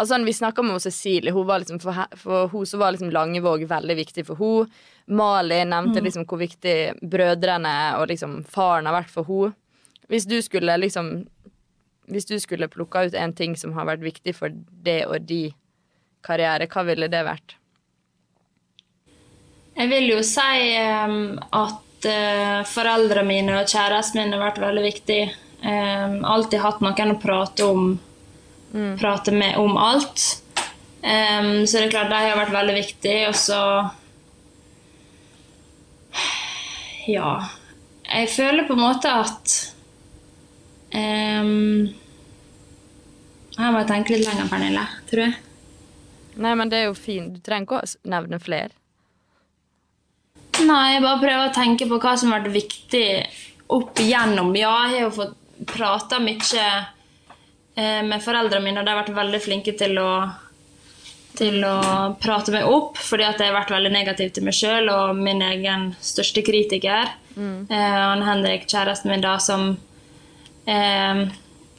[0.00, 1.32] Altså, Vi snakka med Cecilie.
[1.32, 4.70] Hun var liksom, for, for hun så var liksom Langevåg veldig viktig for hun.
[5.10, 9.52] Mali nevnte liksom hvor viktig brødrene og liksom faren har vært for hun.
[10.08, 11.26] Hvis du skulle liksom
[12.10, 14.50] Hvis du skulle plukka ut en ting som har vært viktig for
[14.82, 15.52] det og de
[16.26, 17.54] karriere, hva ville det vært?
[19.76, 20.74] Jeg vil jo si
[21.06, 25.20] um, at uh, foreldrene mine og kjæresten min har vært veldig viktig.
[25.62, 27.92] Um, alltid hatt noen å prate om
[28.72, 30.42] prate med om alt.
[31.00, 33.60] Um, så det er klart, de har vært veldig viktig, Og så
[37.08, 37.30] Ja.
[38.10, 39.54] Jeg føler på en måte at
[40.92, 41.88] um,
[43.56, 44.84] Her må jeg tenke litt lenger, Pernille.
[45.10, 45.38] Tror jeg.
[46.40, 47.34] Nei, men det er jo fint.
[47.36, 48.70] Du trenger ikke å nevne flere.
[50.60, 53.06] Nei, jeg bare prøver å tenke på hva som har vært viktig
[53.72, 54.52] opp igjennom.
[54.58, 55.36] Ja, jeg har jo fått
[55.70, 56.66] prata mye
[58.06, 60.10] med foreldrene mine, og de har vært veldig flinke til å,
[61.38, 61.76] til å
[62.20, 65.42] prate meg opp, fordi at jeg har vært veldig negativ til meg sjøl og min
[65.46, 67.14] egen største kritiker.
[67.36, 67.70] Mm.
[67.70, 69.70] han Henrik, kjæresten min, da, som
[70.68, 71.22] eh,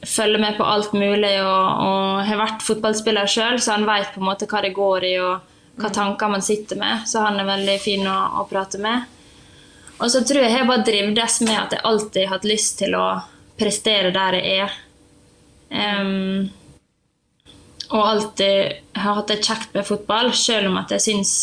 [0.01, 4.21] følger med på alt mulig og, og har vært fotballspiller sjøl, så han veit på
[4.21, 7.05] en måte hva det går i og hva tanker man sitter med.
[7.07, 9.05] Så han er veldig fin å, å prate med.
[10.01, 12.79] Og så tror jeg jeg har bare drivdes med at jeg alltid har hatt lyst
[12.81, 13.05] til å
[13.59, 14.79] prestere der jeg er.
[15.71, 16.49] Em,
[17.91, 21.33] og alltid har hatt det kjekt med fotball, selv om at jeg syns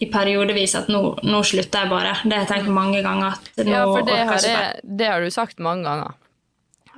[0.00, 2.14] i periodevis at nå, nå slutter jeg bare.
[2.24, 3.36] Det har jeg tenkt mange ganger.
[3.36, 6.14] at nå Ja, for det har, jeg det har du sagt mange ganger.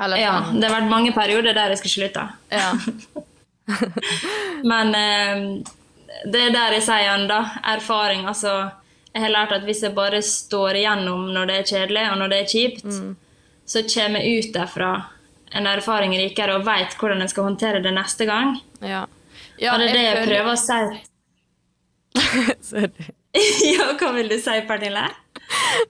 [0.03, 0.61] Eller Ja, sånn.
[0.61, 2.29] det har vært mange perioder der jeg skal slutte.
[2.55, 2.71] Ja.
[4.71, 5.43] Men eh,
[6.31, 7.41] det er der jeg sier igjen, da.
[7.75, 8.25] Erfaring.
[8.31, 8.55] Altså,
[9.13, 12.33] jeg har lært at hvis jeg bare står igjennom når det er kjedelig, og når
[12.33, 12.87] det er kjipt,
[13.73, 14.93] så kommer jeg ut derfra
[15.59, 18.55] en erfaring rikere og veit hvordan en skal håndtere det neste gang.
[18.81, 19.05] Ja.
[19.61, 21.03] ja og det er det jeg jeg prøver å si.
[22.73, 23.13] Sorry.
[23.73, 25.07] ja, hva vil du si, Pernille?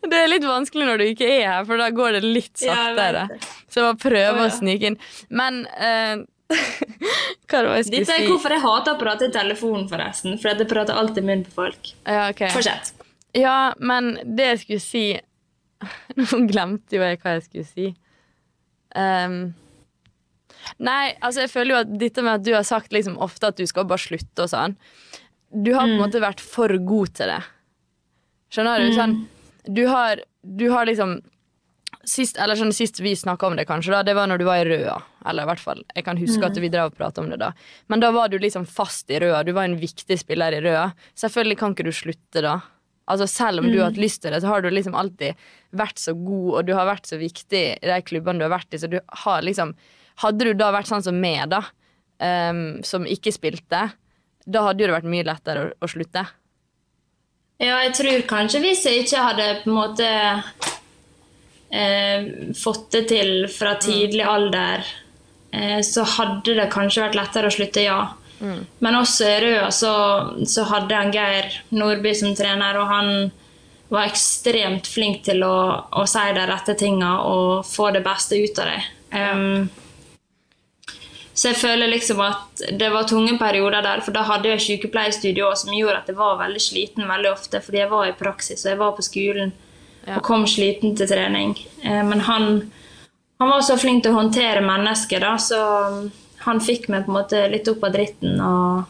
[0.02, 2.74] Det er litt vanskelig når du ikke er her, for da går det litt Ja,
[2.74, 3.24] jeg saktere.
[3.30, 3.50] det.
[3.70, 4.46] Så jeg må prøve Å, ja.
[4.46, 4.98] å snike inn.
[5.30, 6.22] Men uh,
[7.48, 7.98] Hva var det jeg skulle si?
[7.98, 10.38] Dette er hvorfor jeg hater å prate i telefonen, forresten.
[10.40, 11.92] For jeg prater alltid i munnen på folk.
[12.06, 12.44] Ja, ok.
[12.54, 12.92] Fortsett.
[13.38, 15.04] Ja, men det jeg skulle si
[16.14, 17.86] Nå glemte jo jeg hva jeg skulle si.
[18.98, 19.54] Ehm,
[20.78, 23.58] nei, altså jeg føler jo at dette med at du har sagt liksom ofte at
[23.60, 24.76] du skal bare slutte og sånn
[25.52, 27.42] Du har på en måte vært for god til det.
[28.52, 28.92] Skjønner du?
[28.96, 29.14] Sånn,
[29.68, 31.20] du har, du har liksom
[32.02, 34.58] Sist, eller sånn, sist vi snakka om det, kanskje, da, det var når du var
[34.58, 34.96] i Røa.
[35.30, 37.52] Eller i hvert fall, Jeg kan huske at vi drev og pratet om det da.
[37.86, 39.44] Men da var du liksom fast i Røa.
[39.46, 40.88] Du var en viktig spiller i Røa.
[41.14, 42.56] Selvfølgelig kan ikke du slutte da.
[43.06, 45.38] Altså Selv om du har hatt lyst til det, så har du liksom alltid
[45.76, 48.74] vært så god, og du har vært så viktig i de klubbene du har vært
[48.74, 48.80] i.
[48.82, 49.76] Så du har liksom
[50.20, 51.62] Hadde du da vært sånn som meg, da,
[52.20, 53.80] um, som ikke spilte,
[54.44, 56.26] da hadde jo det vært mye lettere å, å slutte.
[57.56, 60.08] Ja, jeg tror kanskje hvis jeg ikke hadde på en måte
[61.72, 62.28] eh,
[62.60, 64.84] fått det til fra tidlig alder,
[65.56, 68.00] eh, så hadde det kanskje vært lettere å slutte, ja.
[68.82, 69.92] Men også i Røa så,
[70.50, 73.30] så hadde han Geir Nordby som trener, og han
[73.92, 75.54] var ekstremt flink til å,
[75.92, 78.82] å si de rette tinga og få det beste ut av det.
[79.12, 79.68] Um,
[81.32, 85.48] så jeg føler liksom at det var tunge perioder der, for da hadde jeg sykepleierstudio
[85.56, 88.72] som gjorde at jeg var veldig sliten veldig ofte, fordi jeg var i praksis, og
[88.74, 89.52] jeg var på skolen
[90.02, 90.16] Ja.
[90.16, 91.52] og kom sliten til trening.
[91.84, 92.72] Eh, men han,
[93.38, 96.10] han var så flink til å håndtere mennesker, da, så
[96.42, 98.84] han fikk meg på en måte litt opp av dritten og,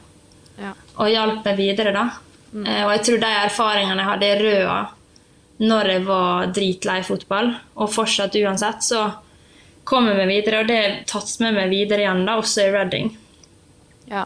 [0.58, 0.72] Ja.
[0.96, 2.06] og hjalp meg videre, da.
[2.52, 4.80] Eh, og jeg tror de erfaringene jeg hadde i Røa
[5.62, 9.02] når jeg var dritlei fotball, og fortsatt uansett, så
[9.86, 12.72] kom jeg meg videre, og det har tatt med meg videre igjen, da, også i
[12.74, 13.12] Reading.
[14.10, 14.24] Ja.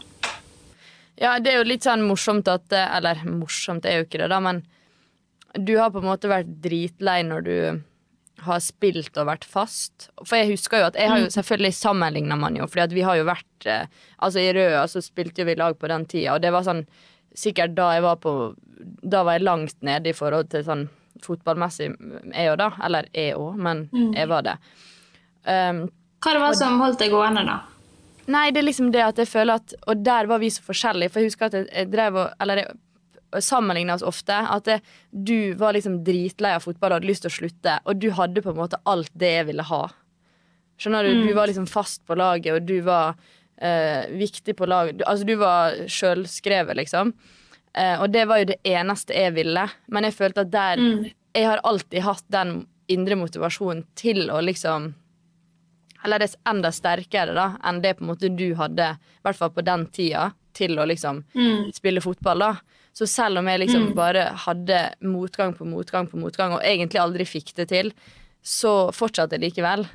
[1.21, 4.31] ja, det er jo litt sånn morsomt at eh, Eller morsomt er jo ikke det,
[4.33, 4.63] da, men
[5.53, 7.57] du har på en måte vært dritlei når du
[8.45, 10.09] har spilt og vært fast.
[10.21, 13.05] For jeg husker jo at jeg har jo selvfølgelig sammenligna man jo, fordi at vi
[13.05, 13.85] har jo vært eh,
[14.17, 16.83] Altså i Røa så spilte jo vi lag på den tida, og det var sånn
[17.37, 18.31] Sikkert da jeg var på
[18.77, 20.87] Da var jeg langt nede i forhold til sånn
[21.23, 21.87] fotballmessig,
[22.29, 22.67] jeg òg, da.
[22.85, 24.53] Eller jeg òg, men jeg var det.
[25.49, 25.79] Um,
[26.21, 27.55] Hva det var som holdt deg gående, da?
[28.27, 31.09] Nei, det er liksom det at jeg føler at Og der var vi så forskjellige.
[31.13, 32.75] For jeg husker at jeg, jeg drev og Eller jeg
[33.43, 34.33] sammenligna oss ofte.
[34.33, 34.81] At det,
[35.11, 38.43] du var liksom dritlei av fotball og hadde lyst til å slutte, og du hadde
[38.43, 39.81] på en måte alt det jeg ville ha.
[40.77, 41.25] Skjønner du?
[41.25, 43.17] Du var liksom fast på laget, og du var
[43.61, 44.99] eh, viktig på laget.
[44.99, 47.13] Du, altså, du var sjølskrevet, liksom.
[47.73, 49.67] Eh, og det var jo det eneste jeg ville.
[49.93, 50.81] Men jeg følte at der
[51.37, 54.93] Jeg har alltid hatt den indre motivasjonen til å liksom
[56.05, 59.37] eller det er enda sterkere da enn det på en måte du hadde, i hvert
[59.37, 61.23] fall på den tida, til å liksom
[61.73, 62.39] spille fotball.
[62.39, 62.55] da.
[62.93, 67.25] Så selv om jeg liksom bare hadde motgang på motgang på motgang, og egentlig aldri
[67.29, 67.91] fikk det til,
[68.41, 69.85] så fortsatte jeg likevel.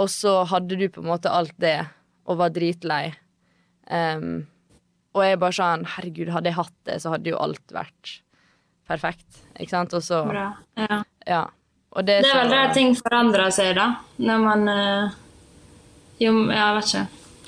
[0.00, 1.82] Og så hadde du på en måte alt det,
[2.28, 3.04] og var dritlei.
[3.90, 4.46] Um,
[5.16, 8.20] og jeg bare sånn Herregud, hadde jeg hatt det, så hadde jo alt vært
[8.90, 9.40] perfekt.
[9.58, 9.96] Ikke sant?
[9.96, 10.50] Og så Bra.
[10.78, 11.00] Ja.
[11.26, 11.40] Ja.
[11.90, 13.88] Og det, Det er vel der ting forandrer seg, da.
[14.22, 15.16] Når man øh,
[16.20, 17.06] Jo, jeg vet ikke.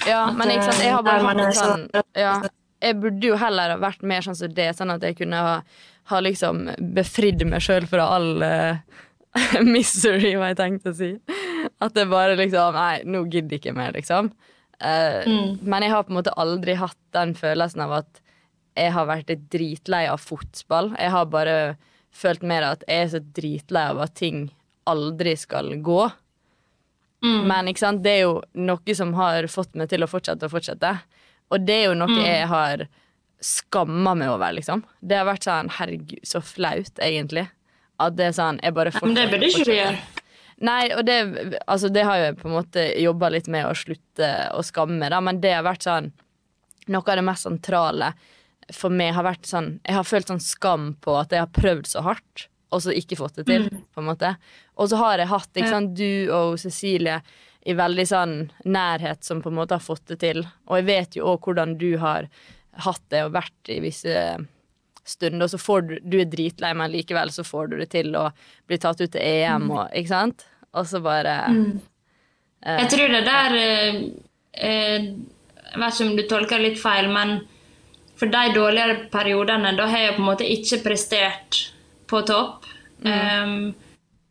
[0.08, 1.84] Ja, At, men ikke sant, jeg har bare hatt en sånn
[2.18, 2.32] ja,
[2.82, 5.56] Jeg burde jo heller vært mer sånn som det, sånn at jeg kunne ha,
[6.10, 6.64] ha liksom
[6.96, 9.02] befridd meg sjøl fra all uh,
[9.74, 11.12] misery, hva jeg tenkte å si.
[11.78, 14.32] At det bare liksom Nei, nå gidder jeg ikke mer, liksom.
[14.82, 15.28] Eh,
[15.62, 18.20] Men jeg har på en måte aldri hatt den følelsen av at
[18.76, 20.92] jeg har vært litt dritlei av fotball.
[20.98, 21.56] Jeg har bare
[22.12, 24.46] følt mer at jeg er så dritlei av at ting
[24.90, 26.10] aldri skal gå.
[27.22, 28.02] Men ikke sant?
[28.02, 30.90] det er jo noe som har fått meg til å fortsette og fortsette.
[31.54, 32.82] Og det er jo noe jeg har
[33.42, 34.82] skamma meg over, liksom.
[35.02, 37.46] Det har vært sånn herregud, så flaut, egentlig.
[38.02, 39.78] At det er sånn Jeg bare Men det fortsetter burde ikke du fortsetter.
[39.78, 40.21] gjøre.
[40.62, 41.16] Nei, og det,
[41.66, 45.18] altså det har jeg på en måte jobba litt med å slutte å skamme, da,
[45.24, 46.12] men det har vært sånn
[46.90, 48.08] Noe av det mest sentrale
[48.74, 51.86] for meg har vært sånn Jeg har følt sånn skam på at jeg har prøvd
[51.90, 54.32] så hardt, og så ikke fått det til, på en måte.
[54.80, 57.20] Og så har jeg hatt ikke sant, du og Cecilie
[57.68, 58.34] i veldig sånn
[58.64, 60.42] nærhet som på en måte har fått det til.
[60.66, 62.26] Og jeg vet jo òg hvordan du har
[62.86, 64.16] hatt det og vært i visse
[65.04, 68.14] stunder, og så får du Du er dritlei, men likevel så får du det til
[68.16, 68.28] å
[68.66, 70.46] bli tatt ut til EM og Ikke sant?
[70.72, 71.36] Og så bare
[72.62, 74.00] Jeg tror det der eh,
[74.54, 75.08] eh,
[75.72, 77.40] Jeg vet ikke om du tolker det litt feil, men
[78.20, 81.72] for de dårligere periodene, da har jeg på en måte ikke prestert
[82.06, 82.68] på topp.
[83.02, 83.72] Um,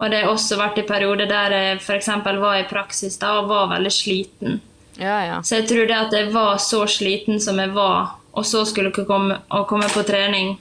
[0.02, 2.08] Og det har også vært i perioder der jeg f.eks.
[2.26, 4.62] var i praksis da, og var veldig sliten.
[4.98, 5.42] Ja, ja.
[5.44, 8.92] Så jeg tror det at jeg var så sliten som jeg var, og så skulle
[8.94, 10.54] dere komme, komme på trening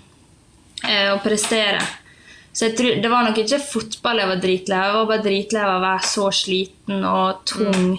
[0.88, 1.80] eh, og prestere.
[2.52, 5.22] Så jeg tror, Det var nok ikke fotball jeg var dritlei av, jeg var bare
[5.26, 7.92] dritlei av å være så sliten og tung.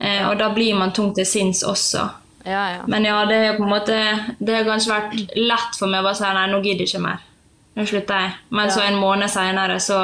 [0.00, 2.06] Eh, og da blir man tung til sinns også.
[2.46, 2.84] ja, ja.
[2.86, 3.96] Men ja, det har på en måte
[4.38, 7.02] Det har kanskje vært lett for meg å bare si nei, nå gidder jeg ikke
[7.04, 7.18] mer.
[7.76, 8.32] Nå slutter jeg.
[8.50, 10.00] Men så en måned seinere så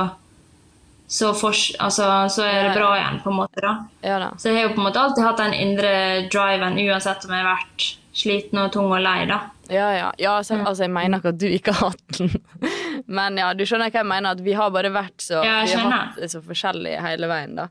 [1.08, 2.74] så, for, altså, så er det Ja, ja.
[2.74, 3.60] bra igjen, på en måte.
[3.62, 3.72] da.
[4.02, 4.32] ja da.
[4.38, 5.92] Så jeg har jo på en måte alltid hatt den indre
[6.32, 7.84] driven, uansett om jeg har vært
[8.16, 9.26] sliten og tung og lei.
[9.28, 9.40] da.
[9.68, 10.08] Ja, ja.
[10.20, 12.32] ja altså, altså, jeg mener ikke at du ikke har hatt den.
[13.18, 14.36] Men ja, du skjønner hva jeg mener.
[14.36, 17.68] At vi har bare vært så Ja, Vi har hatt så forskjellig hele veien, da.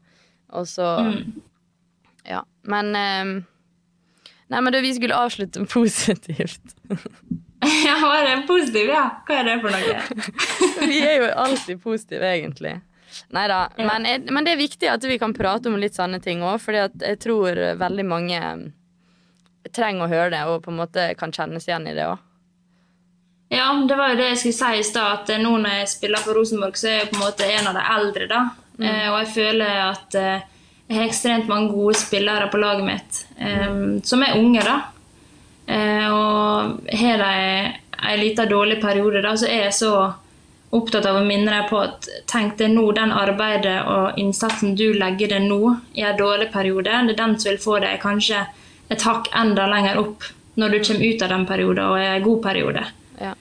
[0.56, 1.42] Og så Mm.
[2.26, 2.40] Ja.
[2.66, 3.34] Men um,
[4.50, 6.76] Nei, men da vi skulle avslutte positivt.
[7.86, 9.06] Ja, var det positiv, ja?
[9.26, 10.26] Hva er det for noe?
[10.92, 12.76] Vi er jo alltid positive, egentlig.
[13.34, 13.62] Nei da.
[13.80, 13.88] Ja.
[13.88, 16.78] Men, men det er viktig at vi kan prate om litt sånne ting òg, for
[16.78, 18.42] jeg tror veldig mange
[19.74, 22.22] trenger å høre det og på en måte kan kjennes igjen i det òg.
[23.54, 26.24] Ja, det var jo det jeg skulle si i stad, at nå når jeg spiller
[26.24, 28.42] for Rosenborg, så er jeg på en måte en av de eldre, da.
[28.82, 30.48] Eh, og jeg føler at eh,
[30.90, 34.76] jeg har ekstremt mange gode spillere på laget mitt, eh, som er unge, da.
[35.66, 37.32] Eh, og har de
[37.96, 39.94] en liten dårlig periode, da, så er jeg så
[40.76, 44.90] opptatt av å minne deg på at tenk deg nå den arbeidet og innsatsen du
[44.98, 48.44] legger deg nå i en dårlig periode, det er den som vil få deg kanskje
[48.90, 50.24] et hakk enda lenger opp
[50.56, 52.86] når du kommer ut av den perioden og er en god periode.
[53.20, 53.34] Ja.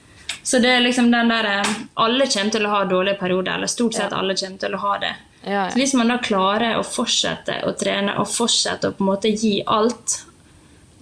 [0.43, 3.71] Så det er liksom den der eh, Alle kommer til å ha dårlige perioder, eller
[3.71, 5.13] stort sett alle kommer til å ha det.
[5.45, 9.11] Ja, Så hvis man da klarer å fortsette å trene og fortsette å på en
[9.11, 10.23] måte gi alt,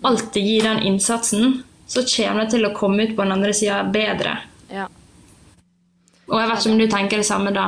[0.04, 3.84] alltid gi den innsatsen, så kommer det til å komme ut på den andre sida
[3.84, 4.38] bedre.
[4.72, 4.90] ja.
[6.28, 7.66] Og jeg vet ikke om du tenker det samme da.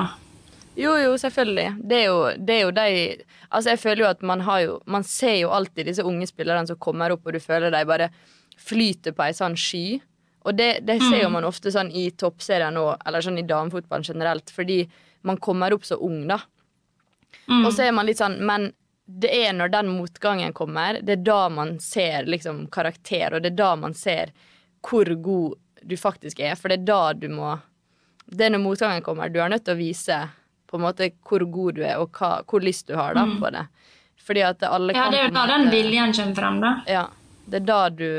[0.76, 1.76] Jo, jo, selvfølgelig.
[1.88, 2.88] Det er jo, det er jo de
[3.50, 6.68] Altså, jeg føler jo at man har jo Man ser jo alltid disse unge spillerne
[6.68, 8.10] som kommer opp, og du føler de bare
[8.60, 10.00] flyter på ei sånn sky.
[10.46, 14.06] Og det, det ser jo man ofte sånn i toppserien nå, eller sånn i damefotballen
[14.06, 14.86] generelt, fordi
[15.28, 16.38] man kommer opp så ung, da.
[17.66, 18.70] Og så er man litt sånn Men
[19.06, 23.52] det er når den motgangen kommer, det er da man ser liksom karakter, og det
[23.54, 24.32] er da man ser
[24.86, 27.56] hvor god du faktisk er, for det er da du må
[28.26, 30.18] Det er når motgangen kommer, du er nødt til å vise
[30.68, 33.52] på en måte hvor god du er, og hva, hvor lyst du har da på
[33.54, 33.66] det.
[34.26, 36.72] Fordi at alle Ja, det er jo da den viljen kommer frem, da.
[36.90, 37.08] Ja,
[37.46, 38.10] det er da du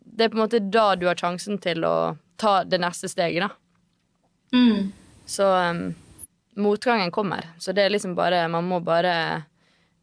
[0.00, 3.46] Det er på en måte da du har sjansen til å ta det neste steget,
[3.46, 3.50] da.
[4.56, 4.90] Mm.
[5.30, 5.94] Så um,
[6.58, 7.46] motgangen kommer.
[7.58, 9.44] Så det er liksom bare Man må bare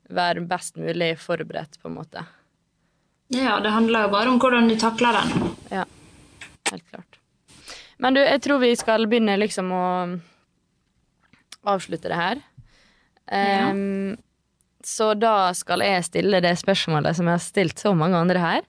[0.07, 2.23] være best mulig forberedt, på en måte.
[3.27, 5.49] Ja, det handler jo bare om hvordan du takler den.
[5.69, 5.83] Ja,
[6.71, 7.19] helt klart.
[7.97, 9.87] Men du, jeg tror vi skal begynne liksom å
[11.65, 12.41] avslutte det her.
[13.31, 14.17] Em,
[14.83, 18.61] Så da skal jeg stille det spørsmålet som jeg har stilt så mange andre her.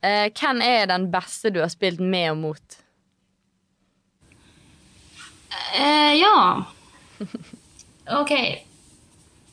[0.00, 2.78] Uh, hvem er den beste du har spilt med og mot?
[5.76, 6.64] Uh, ja.
[8.10, 8.32] Ok.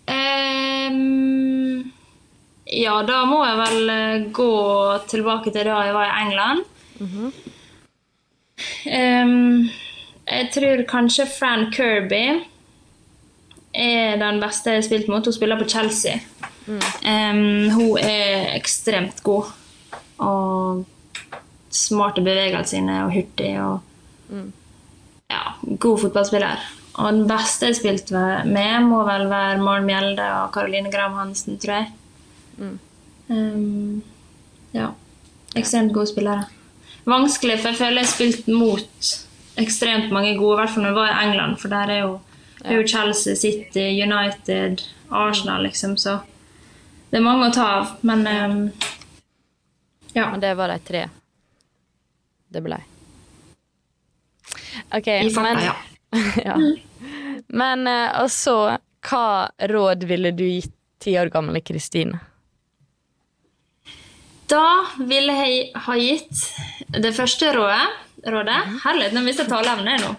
[0.07, 1.91] Um,
[2.65, 4.53] ja, da må jeg vel eh, gå
[5.11, 6.63] tilbake til da jeg var i England.
[8.89, 9.67] Ehm,
[10.25, 12.41] jeg tror kanskje Fran Kirby
[13.78, 15.25] er den beste jeg har spilt mot.
[15.25, 16.19] Hun spiller på Chelsea.
[16.67, 19.51] Ehm, hun er ekstremt god.
[20.17, 20.86] Og
[21.69, 23.53] smart i bevegelsene sine og hurtig.
[23.61, 23.80] og
[25.30, 25.43] ja,
[25.80, 26.67] god fotballspiller.
[26.97, 28.11] Og den beste jeg har spilt
[28.49, 31.91] med, må vel være Maren Mjelde og Caroline Graham Hansen, tror jeg.
[33.30, 34.01] Um,
[34.73, 34.91] ja.
[35.55, 36.47] Ekstremt gode spillere.
[37.07, 39.11] Vanskelig, for jeg føler jeg har spilt mot
[39.57, 42.17] ekstremt mange gode, i hvert fall når jeg var i England, for der er jo,
[42.68, 46.20] det er jo Chelsea, City, United, Arsenal, liksom, så
[47.09, 48.57] det er mange å ta av, men um,
[50.11, 50.28] ja.
[50.32, 51.05] Men det var de tre
[52.47, 52.78] det ble.
[54.95, 55.76] OK, I farta, men ja.
[56.49, 56.55] ja.
[57.47, 58.57] Men eh, og så,
[59.07, 59.28] hva
[59.72, 62.20] råd ville du gitt ti år gamle Kristine?
[64.47, 66.45] Da ville jeg ha gitt
[66.95, 67.84] det første rådet,
[68.32, 70.13] rådet Herlighet, nå mister jeg taleevnen nå.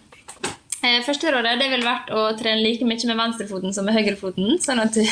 [0.83, 4.59] Eh, første rådet det ville vært å trene like mye med venstrefoten som med høyrefoten,
[4.63, 5.03] sånn at du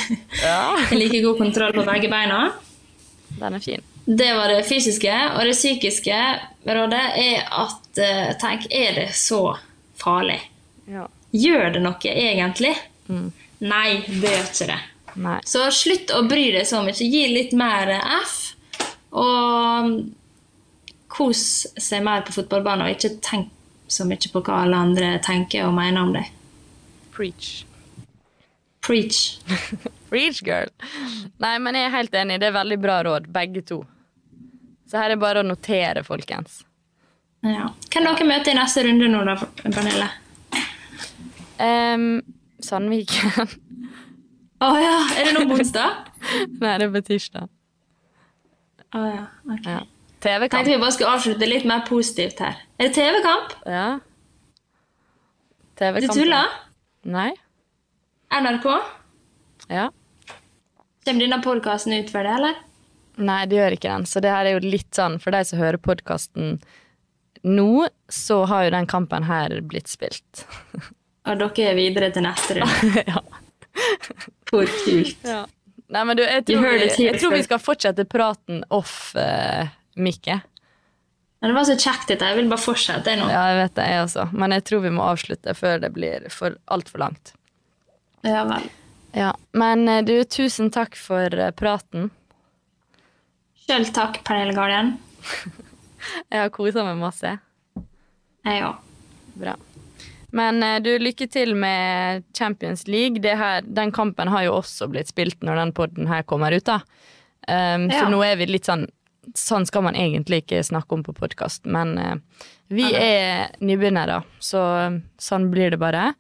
[0.43, 0.77] Ja.
[0.79, 2.53] har like god kontroll på begge beina.
[3.41, 3.83] Den er fin.
[4.07, 5.13] Det var det fysiske.
[5.35, 6.19] Og det psykiske
[6.71, 9.57] rådet er at eh, tenk, er det så
[9.99, 10.39] farlig?
[10.87, 11.09] Ja.
[11.35, 12.71] Gjør det noe egentlig?
[13.11, 14.79] Nei, det gjør ikke det.
[15.17, 15.41] Nei.
[15.49, 16.95] Så slutt å bry deg så mye.
[16.95, 17.91] Gi litt mer
[18.23, 18.37] F.
[19.17, 19.91] Og
[21.17, 21.43] kos
[21.81, 23.51] seg mer på fotballbanen, og ikke tenk
[23.89, 26.31] så mye på hva alle andre tenker og mener om deg.
[27.17, 27.51] Preach.
[28.87, 29.39] Preach.
[30.11, 30.71] Preach, girl.
[31.43, 32.41] Nei, men jeg er helt enig.
[32.43, 33.81] Det er veldig bra råd, begge to.
[34.87, 36.61] Så her er bare å notere, folkens.
[37.47, 37.71] Ja.
[37.91, 40.09] Hvem dere møter i neste runde nå, da, Pernille?
[41.59, 42.09] Um,
[42.63, 43.57] Sandviken.
[44.67, 44.95] Å ja.
[45.17, 46.13] Er det nå på onsdag?
[46.63, 47.51] Nei, det er på tirsdag.
[48.97, 49.27] Å ja.
[49.53, 49.69] ok.
[49.69, 49.83] Ja.
[50.25, 50.53] TV-kamp.
[50.55, 52.63] Tenkte vi bare skulle avslutte litt mer positivt her.
[52.77, 53.53] Er det TV-kamp?
[53.65, 53.99] Ja.
[55.81, 56.51] TV du tuller?
[57.09, 57.31] Nei.
[58.33, 58.67] NRK?
[59.73, 59.87] Ja.
[61.07, 62.59] Kommer denne podkasten ut for det, eller?
[63.17, 64.05] Nei, det gjør ikke den.
[64.11, 66.59] Så det her er jo litt sånn, for de som hører podkasten
[67.47, 70.45] nå, så har jo den kampen her blitt spilt.
[71.27, 73.05] Og dere er videre til neste runde.
[73.13, 73.23] ja.
[74.51, 75.25] For kult.
[75.25, 75.47] ja.
[75.93, 79.69] Nei, men du, jeg tror, vi, jeg tror vi skal fortsette praten off uh,
[80.03, 80.41] Mikke.
[81.41, 82.29] Men det var så kjekt dette.
[82.31, 83.27] Jeg vil bare fortsette nå.
[83.31, 84.29] Ja, jeg vet det, jeg også.
[84.33, 87.35] Men jeg tror vi må avslutte før det blir for altfor langt.
[88.27, 88.65] Ja vel.
[89.17, 89.35] Ja.
[89.57, 92.11] Men eh, du, tusen takk for eh, praten.
[93.67, 94.97] Sjøl takk, Pernille Guardian.
[96.33, 97.37] Jeg har kosa meg masse.
[98.47, 98.83] Jeg òg.
[99.37, 99.57] Bra.
[100.37, 103.23] Men eh, du, lykke til med Champions League.
[103.25, 106.67] Det her, den kampen har jo også blitt spilt når den podden her kommer ut,
[106.69, 106.81] da.
[107.47, 108.01] Um, Ja.
[108.01, 108.89] Så nå er vi litt sånn
[109.35, 112.15] Sånn skal man egentlig ikke snakke om på podkast, men eh,
[112.69, 116.13] vi er nybegynnere, så eh, sånn blir det bare.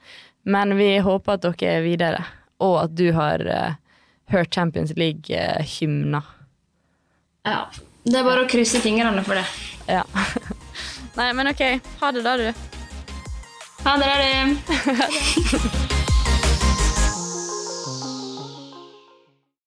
[0.46, 2.24] Men vi håper at dere er videre,
[2.62, 3.78] og at du har eh,
[4.34, 6.22] hørt Champions League-hymna.
[7.46, 7.61] Ja.
[8.07, 9.46] Det er bare å krysse fingrene for det.
[9.90, 10.04] ja.
[11.16, 11.62] Nei, men OK.
[12.02, 12.52] Ha det, da, du.
[13.86, 15.95] Ha det, da, du.